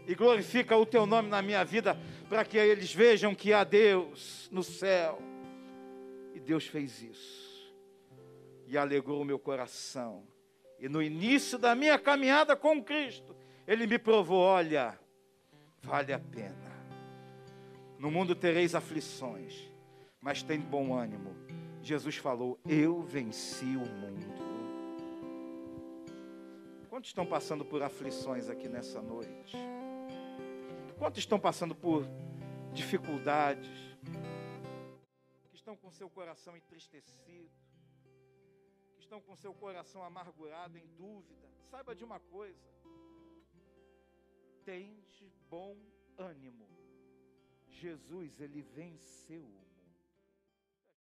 e 0.07 0.15
glorifica 0.15 0.77
o 0.77 0.85
teu 0.85 1.07
nome 1.07 1.29
na 1.29 1.41
minha 1.41 1.65
vida, 1.65 1.97
para 2.29 2.45
que 2.45 2.59
eles 2.59 2.93
vejam 2.93 3.35
que 3.35 3.53
há 3.53 3.63
Deus 3.63 4.49
no 4.51 4.63
céu. 4.63 5.19
Deus 6.45 6.67
fez 6.67 7.03
isso, 7.03 7.75
e 8.67 8.77
alegrou 8.77 9.21
o 9.21 9.25
meu 9.25 9.39
coração. 9.39 10.27
E 10.79 10.89
no 10.89 11.03
início 11.03 11.59
da 11.59 11.75
minha 11.75 11.99
caminhada 11.99 12.55
com 12.55 12.83
Cristo, 12.83 13.35
Ele 13.67 13.87
me 13.87 13.99
provou: 13.99 14.41
olha, 14.41 14.99
vale 15.83 16.13
a 16.13 16.19
pena. 16.19 16.75
No 17.99 18.11
mundo 18.11 18.35
tereis 18.35 18.75
aflições, 18.75 19.71
mas 20.21 20.43
tem 20.43 20.61
bom 20.61 20.95
ânimo. 20.95 21.35
Jesus 21.83 22.17
falou: 22.17 22.59
Eu 22.69 23.03
venci 23.03 23.65
o 23.65 23.87
mundo. 23.87 24.35
Quantos 26.89 27.11
estão 27.11 27.27
passando 27.27 27.65
por 27.65 27.83
aflições 27.83 28.49
aqui 28.49 28.69
nessa 28.69 29.03
noite? 29.03 29.57
Quantos 30.97 31.19
estão 31.19 31.39
passando 31.39 31.75
por 31.75 32.07
dificuldades? 32.73 33.71
Estão 35.65 35.79
com 35.79 35.91
seu 35.91 36.11
coração 36.11 36.55
entristecido? 36.55 37.51
Que 38.93 39.01
estão 39.01 39.19
com 39.19 39.35
seu 39.35 39.55
coração 39.55 40.05
amargurado, 40.05 40.77
em 40.77 40.87
dúvida? 40.89 41.51
Saiba 41.71 41.95
de 41.95 42.05
uma 42.05 42.21
coisa: 42.21 42.69
tende 44.63 45.33
bom 45.49 45.75
ânimo. 46.19 46.69
Jesus, 47.67 48.43
ele 48.43 48.61
venceu 48.61 49.64